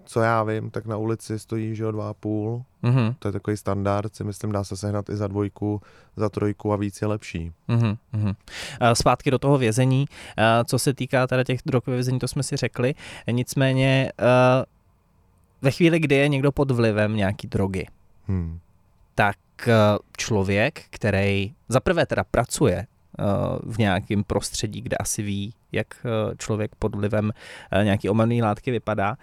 [0.05, 2.63] co já vím, tak na ulici stojí, že o dva a půl.
[2.81, 3.15] Mhm.
[3.19, 5.81] To je takový standard, si myslím, dá se sehnat i za dvojku,
[6.15, 7.51] za trojku a víc je lepší.
[7.67, 8.33] Mhm, mhm.
[8.79, 10.05] A Zpátky do toho vězení,
[10.37, 12.95] a co se týká teda těch drog ve vězení, to jsme si řekli,
[13.31, 14.11] nicméně
[15.61, 17.87] ve chvíli, kdy je někdo pod vlivem nějaký drogy,
[18.27, 18.59] Hmm.
[19.15, 19.35] tak
[20.17, 22.85] člověk, který zaprvé teda pracuje
[23.63, 27.31] v nějakém prostředí, kde asi ví, jak a, člověk pod vlivem
[27.71, 29.17] a, nějaký omamné látky vypadá,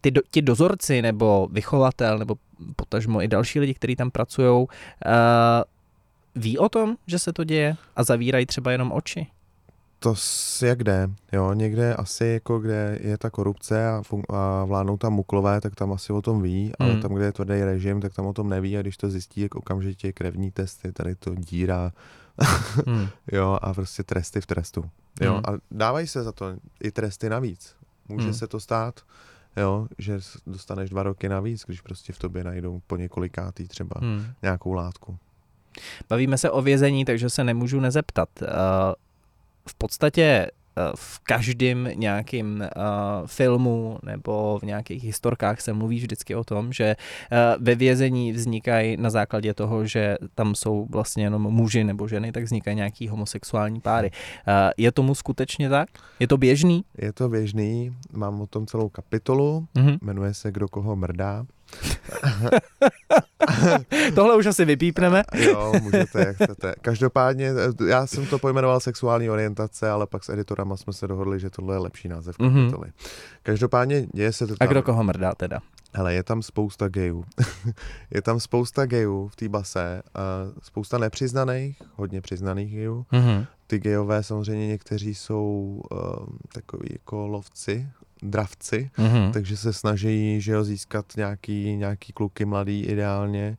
[0.00, 2.34] ty do, ti dozorci nebo vychovatel nebo
[2.76, 4.66] potažmo i další lidi, kteří tam pracují,
[6.34, 9.26] ví o tom, že se to děje a zavírají třeba jenom oči?
[10.02, 10.14] To
[10.62, 15.12] jak jde, jo, někde asi jako kde je ta korupce a, fun- a vládnou tam
[15.12, 17.02] muklové, tak tam asi o tom ví, ale Hmm.
[17.02, 19.54] tam, kde je tvrdý režim, tak tam o tom neví a když to zjistí, jak
[19.54, 21.92] okamžitě krevní testy, tady to díra,
[22.86, 23.08] Hmm.
[23.32, 24.84] jo, a prostě tresty v trestu,
[25.20, 25.42] jo, Hmm.
[25.46, 26.46] a dávají se za to
[26.82, 27.74] i tresty navíc,
[28.08, 28.34] může Hmm.
[28.34, 29.00] se to stát,
[29.56, 34.24] jo, že dostaneš dva roky navíc, když prostě v tobě najdou po několikátý třeba Hmm.
[34.42, 35.18] nějakou látku.
[36.08, 38.28] Bavíme se o vězení, takže se nemůžu nezeptat.
[38.42, 38.46] Eh,
[39.68, 42.68] V podstatě eh, v každém nějakým eh,
[43.26, 46.96] filmu nebo v nějakých historkách se mluví vždycky o tom, že eh,
[47.60, 52.44] ve vězení vznikají na základě toho, že tam jsou vlastně jenom muži nebo ženy, tak
[52.44, 54.10] vznikají nějaký homosexuální páry.
[54.48, 55.88] Eh, Je tomu skutečně tak?
[56.20, 56.84] Je to běžný?
[56.98, 59.96] Je to běžný, mám o tom celou kapitolu, Mhm.
[60.02, 61.44] jmenuje se Kdo koho mrdá.
[64.14, 65.22] Tohle už asi vypípneme.
[65.34, 66.74] Jo, můžete, jak chcete.
[66.82, 71.40] Každopádně, eh, já jsem to pojmenoval sexuální orientace, ale pak s editorama jsme se dohodli,
[71.40, 72.64] že tohle je lepší název Mhm.
[72.66, 72.92] kapitoly.
[73.42, 74.68] Každopádně děje se to A tam.
[74.68, 75.58] kdo koho mrdá teda?
[75.94, 77.24] Hele, je tam spousta gejů.
[78.10, 80.20] je tam spousta gejů v té base, a
[80.62, 83.06] spousta nepřiznaných, hodně přiznaných gejů.
[83.12, 83.46] Mhm.
[83.66, 87.88] Ty gejové samozřejmě někteří jsou um, takový jako lovci,
[88.22, 89.32] dravci, Mhm.
[89.32, 93.58] takže se snaží, že jo, získat nějaký, nějaký kluky mladý ideálně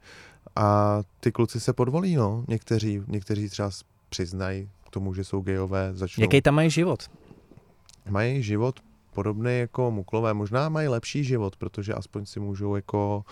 [0.56, 2.46] a ty kluci se podvolí, no.
[2.48, 3.70] Někteří, někteří třeba
[4.10, 7.12] přiznají k tomu, že jsou gejové, začnou, Jaký tam mají život?
[8.10, 8.80] mají život
[9.14, 13.24] podobný jako muklové, možná mají lepší život, protože aspoň si můžou jako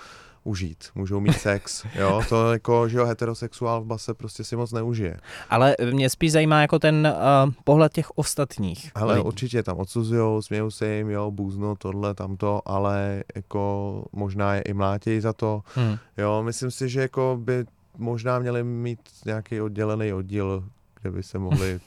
[0.50, 4.72] užít, můžou mít sex, jo, to jako, že jo, heterosexuál v base prostě si moc
[4.72, 5.18] neužije.
[5.50, 7.14] Ale mě spíš zajímá jako ten
[7.45, 8.91] uh, pohled těch ostatních.
[8.95, 9.26] Ale lidí.
[9.26, 14.74] určitě tam odsuzujou, smějou se jim, jo, bůzno, tohle, tamto, ale jako možná je i
[14.74, 15.97] mlátějí za to, Hmm.
[16.18, 17.66] Jo, myslím si, že jako by
[17.97, 20.64] možná měli mít nějaký oddělený oddíl,
[21.02, 21.80] kde by se mohli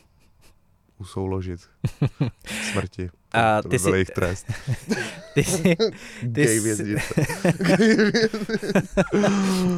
[0.99, 1.61] usouložit
[2.73, 3.11] smrti.
[3.35, 4.47] A ty by byl jejich trest.
[5.35, 5.77] Ty, jsi,
[6.35, 6.97] Ty jsi-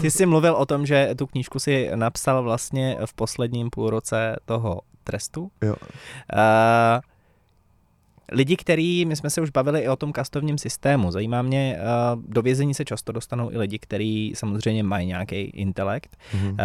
[0.00, 4.80] ty jsi mluvil o tom, že tu knížku si napsal vlastně v posledním půlroce toho
[5.04, 5.50] trestu.
[5.62, 5.74] Jo.
[5.74, 7.00] Uh,
[8.32, 11.78] lidi, který, my jsme se už bavili i o tom kastovním systému, zajímá mě,
[12.16, 16.16] uh, do vězení se často dostanou i lidi, kteří samozřejmě mají nějaký intelekt.
[16.34, 16.48] Mhm.
[16.48, 16.56] Uh,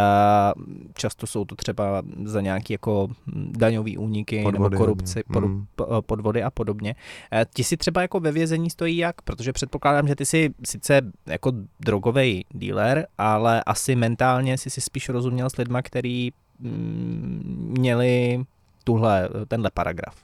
[0.94, 3.08] často jsou to třeba za nějaké jako
[3.52, 5.34] daňové úniky Podvody nebo korupci, hodně.
[5.34, 5.66] pod, Mm.
[5.76, 6.96] po- podvody a podobně.
[7.34, 9.22] Eh, Ti si třeba jako ve vězení stojí jak?
[9.22, 15.10] Protože předpokládám, že ty jsi sice jako drogový dealer, ale asi mentálně si si spíš
[15.10, 18.44] rozuměl s lidma, který mm, měli
[18.84, 20.16] tuhle, tenhle paragraf.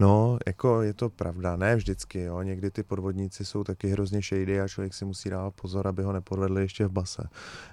[0.00, 2.42] No, jako je to pravda, ne vždycky, jo.
[2.42, 6.12] Někdy ty podvodníci jsou taky hrozně shady a člověk si musí dávat pozor, aby ho
[6.12, 7.28] nepodvedli ještě v base.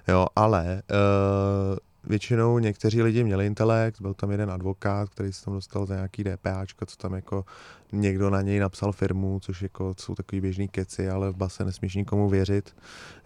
[0.08, 5.54] Jo, ale uh, většinou někteří lidi měli intelekt, byl tam jeden advokát, který se tam
[5.54, 7.44] dostal za nějaký DPAčka, co tam jako
[7.92, 11.94] někdo na něj napsal firmu, což jako jsou takový běžný keci, ale v base nesmíš
[11.94, 12.76] nikomu věřit.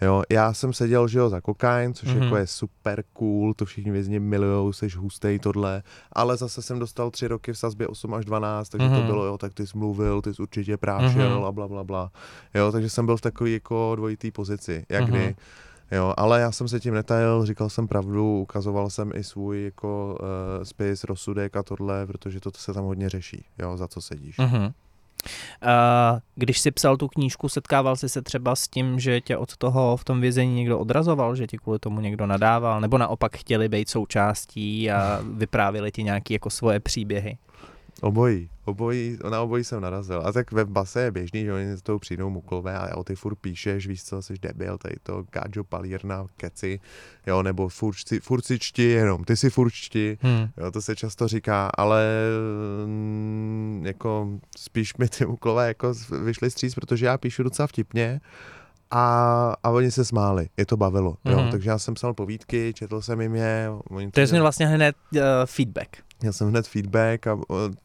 [0.02, 2.22] Jo, já jsem seděl, že jo, za kokain, což mm-hmm.
[2.22, 7.10] jako je super cool, to všichni vězni milujou, jsi hustej tohle, ale zase jsem dostal
[7.10, 8.94] tři roky v sazbě 8 až 12, takže mm-hmm.
[8.94, 9.06] to mhm.
[9.06, 11.46] bylo, jo, tak ty jsi mluvil, ty jsi určitě prášel mm-hmm.
[11.46, 12.10] a bla, bla, bla.
[12.54, 15.08] Jo, takže jsem byl v takové jako dvojitý pozici, jak mm-hmm.
[15.08, 15.36] kdy.
[15.92, 20.18] Jo, ale já jsem se tím netajil, říkal jsem pravdu, ukazoval jsem i svůj jako
[20.20, 24.38] uh, spis, rozsudek a tohle, protože to se tam hodně řeší, jo, za co sedíš.
[24.38, 24.72] Uh-huh.
[25.62, 29.56] Uh, když jsi psal tu knížku, setkával jsi se třeba s tím, že tě od
[29.56, 33.68] toho v tom vězení někdo odrazoval, že ti kvůli tomu někdo nadával, nebo naopak chtěli
[33.68, 37.38] být součástí a vyprávěli ti nějaké jako svoje příběhy?
[38.04, 40.22] Obojí, obojí, na obojí jsem narazil.
[40.26, 43.14] A tak ve base je běžný, že oni z toho přijdou muklové a o ty
[43.14, 46.80] furt píšeš, víš co, jsi debil, tady to gáďo palírna, keci,
[47.26, 50.48] jo, nebo furt, furt si čti jenom, ty si furt čti, hmm.
[50.56, 52.06] jo, to se často říká, ale
[52.86, 54.28] mm, jako
[54.58, 55.94] spíš mi ty muklové jako
[56.24, 58.20] vyšly stříc, protože já píšu docela vtipně,
[58.90, 61.30] a, a oni se smáli, je to bavilo, mm-hmm.
[61.30, 61.50] jo, mhm.
[61.50, 63.70] takže já jsem psal povídky, četl jsem jim je.
[63.90, 66.03] Oni to je vlastně hned uh, feedback.
[66.20, 67.38] Měl jsem hned feedback a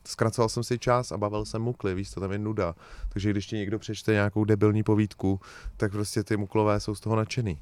[0.06, 2.76] zkracoval jsem si čas a bavil jsem mukly, víš, to tam je nuda.
[3.10, 5.40] Takže když ti někdo přečte nějakou debilní povídku,
[5.78, 7.60] tak prostě ty muklové jsou z toho nadšený.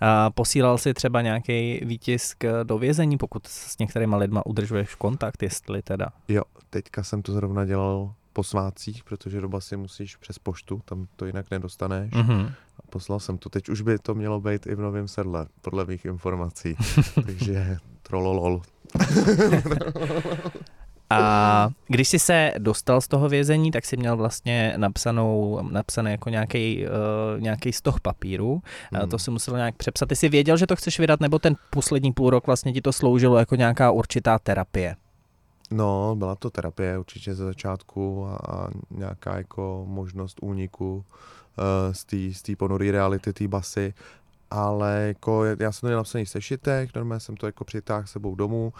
[0.00, 5.82] A posílal si třeba nějaký výtisk do vězení, pokud s některýma lidma udržuješ kontakt, jestli
[5.82, 6.06] teda?
[6.28, 11.06] Jo, teďka jsem to zrovna dělal po svátcích, protože doba si musíš přes poštu, tam
[11.16, 12.12] to jinak nedostaneš.
[12.12, 12.52] Mm-hmm.
[12.78, 13.48] A poslal jsem to.
[13.48, 16.76] Teď už by to mělo být i v novém sedle, podle mých informací.
[17.26, 18.62] Takže trololol.
[21.12, 26.28] A když jsi se dostal z toho vězení, tak si měl vlastně napsanou, napsaný jako
[26.28, 28.62] nějaký, uh, nějaký stoch papíru.
[28.92, 29.08] Hmm.
[29.08, 30.08] To si musel nějak přepsat.
[30.08, 32.92] Ty jsi věděl, že to chceš vydat, nebo ten poslední půl rok vlastně ti to
[32.92, 34.96] sloužilo jako nějaká určitá terapie?
[35.70, 41.04] No, byla to terapie určitě ze začátku a, a nějaká jako možnost úniku
[41.58, 43.94] uh, z té ponoré reality, té basy
[44.52, 48.34] ale jako já jsem to měl napsaný v sešitech, normálně jsem to jako přitáhl sebou
[48.34, 48.72] domů,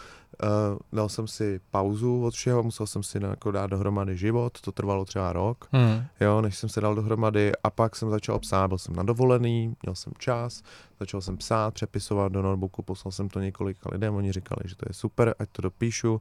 [0.42, 0.48] uh,
[0.92, 5.04] dal jsem si pauzu od všeho, musel jsem si jako dát dohromady život, to trvalo
[5.04, 6.04] třeba rok, hmm.
[6.20, 7.52] jo, než jsem se dal dohromady.
[7.64, 10.62] A pak jsem začal psát, byl jsem na dovolený, měl jsem čas,
[11.00, 14.84] začal jsem psát, přepisovat do notebooku, poslal jsem to několika lidem, oni říkali, že to
[14.88, 16.20] je super, ať to dopíšu,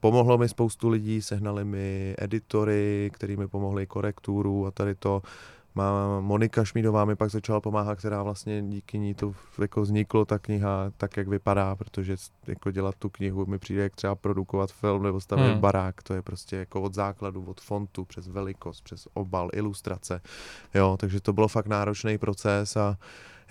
[0.00, 5.22] pomohlo mi spoustu lidí, sehnali mi editory, který mi pomohli korekturu a tady to,
[5.74, 10.38] má Monika Šmídová mi pak začala pomáhat, která vlastně díky ní to jako vzniklo ta
[10.38, 12.16] kniha tak, jak vypadá, protože
[12.46, 15.60] jako dělat tu knihu mi přijde jak třeba produkovat film nebo stavit hmm.
[15.60, 20.20] barák, to je prostě jako od základu, od fontu, přes velikost, přes obal, ilustrace,
[20.74, 22.98] jo, takže to bylo fakt náročný proces a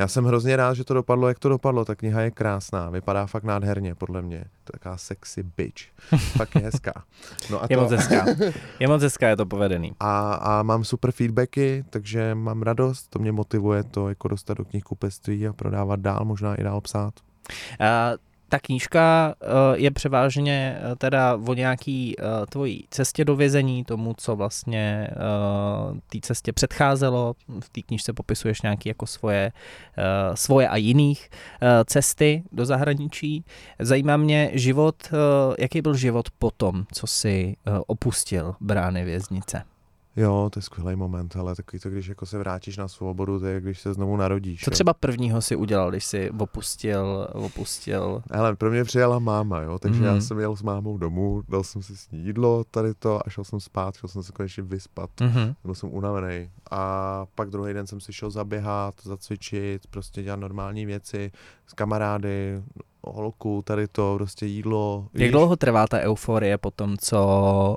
[0.02, 1.86] já jsem hrozně rád, že to dopadlo, jak to dopadlo.
[1.86, 4.36] Ta kniha je krásná, vypadá fakt nádherně, podle mě.
[4.36, 5.84] Je taková sexy bitch.
[6.38, 7.04] fakt je hezká.
[7.52, 7.84] No a je to...
[7.84, 8.26] moc hezká.
[8.80, 9.93] Je moc hezká, je to povedený.
[9.99, 14.66] A, a mám super feedbacky, takže mám radost, to mě motivuje to jako dostat do
[14.66, 17.14] knihkupectví a prodávat dál, možná i dál psát.
[17.80, 17.88] Uh,
[18.52, 24.14] ta knížka eh, je převážně eh, teda o nějaký eh, tvojí cestě do vězení, tomu,
[24.18, 25.08] co vlastně
[26.10, 27.34] té cestě předcházelo.
[27.60, 29.52] V té knížce popisuješ nějaké jako svoje,
[30.34, 31.30] svoje a jiných
[31.86, 33.45] cesty do zahraničí.
[33.80, 34.95] Zajímá mě život,
[35.60, 37.56] jaký byl život potom, co si
[37.88, 39.64] opustil brány věznice.
[40.16, 43.45] Jo, to je skvělý moment, ale takový to, když jako se vrátíš na svobodu, to
[43.45, 44.62] je, když se znovu narodíš.
[44.62, 48.24] Co třeba prvního si udělal, když si opustil, opustil?
[48.32, 50.05] Hele, pro mě přijela máma, jo, takže mm.
[50.05, 50.22] já mhm.
[50.22, 53.43] jsem jel s mámou domů, dal jsem si s ní jídlo, tady to a šel
[53.43, 55.55] jsem spát, šel jsem se konečně vyspat, mm-hmm.
[55.64, 56.49] byl jsem unavený.
[56.72, 61.32] A pak druhý den jsem si šel zaběhat, zacvičit, prostě dělat normální věci
[61.68, 62.64] s kamarády,
[63.04, 65.08] holku, tady to, prostě jídlo.
[65.14, 65.32] Jak víš?
[65.32, 67.20] dlouho trvá ta euforie po tom, co...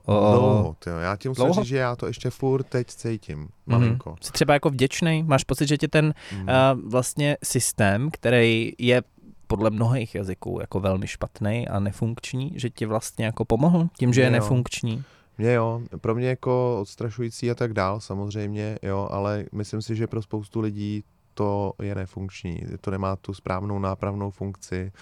[0.04, 0.32] O...
[0.32, 0.96] Dlouho, tyjo.
[0.96, 4.10] já ti musím říct, že já to ještě furt teď cítím, malinko.
[4.10, 4.16] Mm.
[4.20, 5.22] Jsi třeba jako vděčný?
[5.22, 6.40] Máš pocit, že tě ten mm.
[6.40, 9.02] uh, vlastně systém, který je
[9.46, 14.20] podle mnohých jazyků jako velmi špatný a nefunkční, že ti vlastně jako pomohl tím, že
[14.20, 15.04] je, nefunkční?
[15.38, 20.06] Mě jo, pro mě jako odstrašující a tak dál samozřejmě, jo, ale myslím si, že
[20.06, 21.04] pro spoustu lidí
[21.34, 24.92] to je nefunkční, to nemá tu správnou nápravnou funkci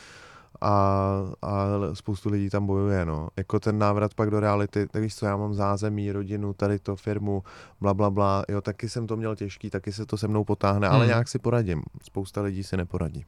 [0.61, 3.28] a, a spoustu lidí tam bojuje, no.
[3.37, 6.97] Jako ten návrat pak do reality, tak víš co, já mám zázemí, rodinu, tady to,
[6.97, 7.43] firmu,
[7.80, 10.89] bla, bla, bla, jo, taky jsem to měl těžký, taky se to se mnou potáhne,
[10.89, 10.97] hmm.
[10.97, 11.83] ale nějak si poradím.
[12.03, 13.24] Spousta lidí si neporadí.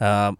[0.00, 0.36] Uh,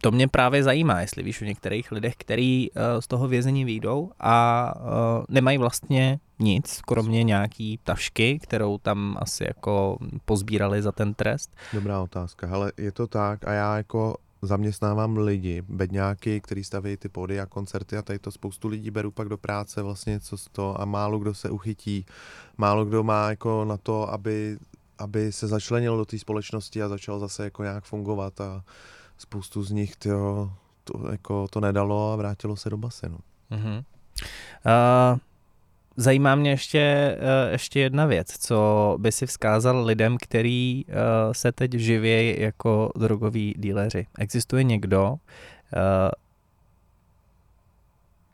[0.00, 4.10] to mě právě zajímá, jestli víš o některých lidech, kteří uh, z toho vězení výjdou
[4.20, 11.14] a uh, nemají vlastně nic, kromě nějaký tašky, kterou tam asi jako pozbírali za ten
[11.14, 11.56] trest.
[11.72, 17.08] Dobrá otázka, ale je to tak a já jako zaměstnávám lidi, bedňáky, který staví ty
[17.08, 20.48] pody a koncerty a tady to spoustu lidí beru pak do práce vlastně co z
[20.48, 22.06] to a málo kdo se uchytí,
[22.58, 24.58] málo kdo má jako na to, aby,
[24.98, 28.64] aby se začlenil do té společnosti a začal zase jako nějak fungovat a
[29.20, 30.52] spoustu z nich tyjo,
[30.84, 33.18] to, jako to nedalo a vrátilo se do basenu.
[33.50, 33.84] Mm-hmm.
[34.66, 35.18] Uh,
[35.96, 40.94] Zajímá mě ještě, eh, ještě jedna věc, co by si vzkázal lidem, který eh,
[41.32, 44.06] se teď živějí jako drogoví díleři.
[44.18, 45.16] Existuje někdo,
[45.74, 46.10] eh,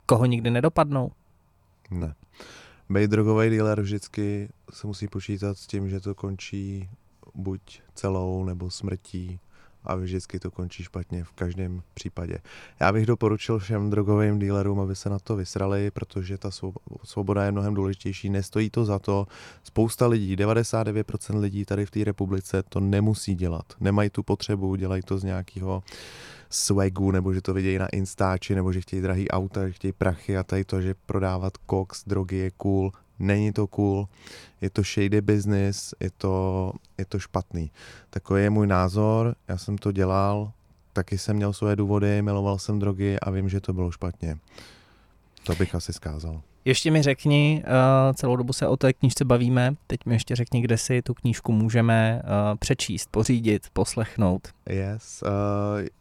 [0.07, 1.11] koho nikdy nedopadnou?
[1.91, 2.15] Ne.
[2.91, 6.89] Být drogový dealer vždycky se musí počítat s tím, že to končí
[7.35, 9.41] buď celou nebo smrtí
[9.87, 12.39] a vždycky to končí špatně v každém případě.
[12.81, 16.51] Já bych doporučil všem drogovým dílerům, aby se na to vysrali, protože ta
[17.05, 19.27] svoboda je mnohem důležitější, nestojí to za to.
[19.63, 23.65] Spousta lidí, 99% lidí tady v té republice to nemusí dělat.
[23.81, 25.83] Nemají tu potřebu, dělají to z nějakého
[26.51, 30.37] swagu, nebo že to vidějí na Instači, nebo že chtějí drahý auta, že chtějí prachy
[30.37, 34.09] a tady to, že prodávat koks, drogy je cool, není to cool,
[34.61, 37.71] je to shady business, je to, je to špatný.
[38.11, 40.53] Takový je můj názor, já jsem to dělal,
[40.93, 44.39] taky jsem měl svoje důvody, miloval jsem drogy a vím, že to bylo špatně.
[45.43, 46.43] To bych asi zkázal.
[46.67, 47.73] Ještě mi řekni, uh,
[48.15, 51.53] celou dobu se o té knížce bavíme, teď mi ještě řekni, kde si tu knížku
[51.53, 54.49] můžeme uh, přečíst, pořídit, poslechnout.
[54.71, 55.29] Yes, uh,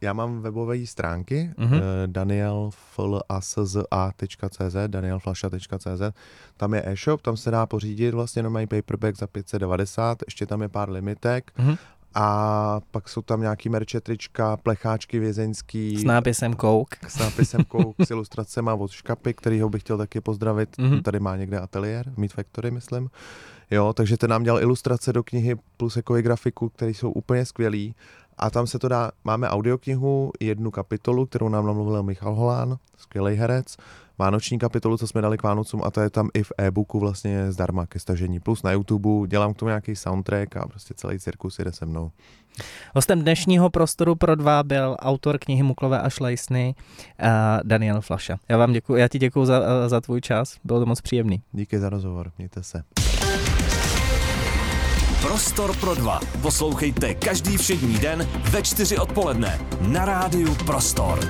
[0.00, 1.70] já mám webové stránky uh,
[2.06, 6.02] danielflasa.cz, danielflasha.cz,
[6.56, 10.68] tam je e-shop, tam se dá pořídit vlastně mají paperback za 590, ještě tam je
[10.68, 11.78] pár limitek uh-huh.
[12.18, 15.96] A pak jsou tam nějaký merčetrička, plecháčky vězeňský.
[15.96, 16.88] S nápisem Kouk.
[17.08, 20.76] S nápisem Kouk, s ilustracemi od Škapy, kterýho bych chtěl taky pozdravit.
[20.78, 21.02] Mm-hmm.
[21.02, 23.10] Tady má někde ateliér, Meat Factory, myslím.
[23.70, 27.46] Jo, takže ten nám dělal ilustrace do knihy plus jako i grafiku, které jsou úplně
[27.46, 27.94] skvělý.
[28.38, 33.34] A tam se to dá, máme audioknihu, jednu kapitolu, kterou nám namluvil Michal Holán, skvělý
[33.34, 33.76] herec,
[34.18, 37.52] vánoční kapitolu, co jsme dali k Vánocům a to je tam i v e-booku vlastně
[37.52, 38.40] zdarma ke stažení.
[38.40, 42.10] Plus na YouTube dělám k tomu nějaký soundtrack a prostě celý cirkus jde se mnou.
[42.94, 46.74] Hostem dnešního prostoru pro dva byl autor knihy Muklové a šlejsny
[47.22, 47.28] uh,
[47.62, 48.36] Daniel Flaša.
[48.48, 51.42] Já vám děkuji, já ti děkuji za, za tvůj čas, bylo to moc příjemný.
[51.52, 52.82] Díky za rozhovor, mějte se.
[55.22, 56.20] Prostor pro dva.
[56.42, 61.20] Poslouchejte každý všední den ve čtyři odpoledne na rádiu Prostor.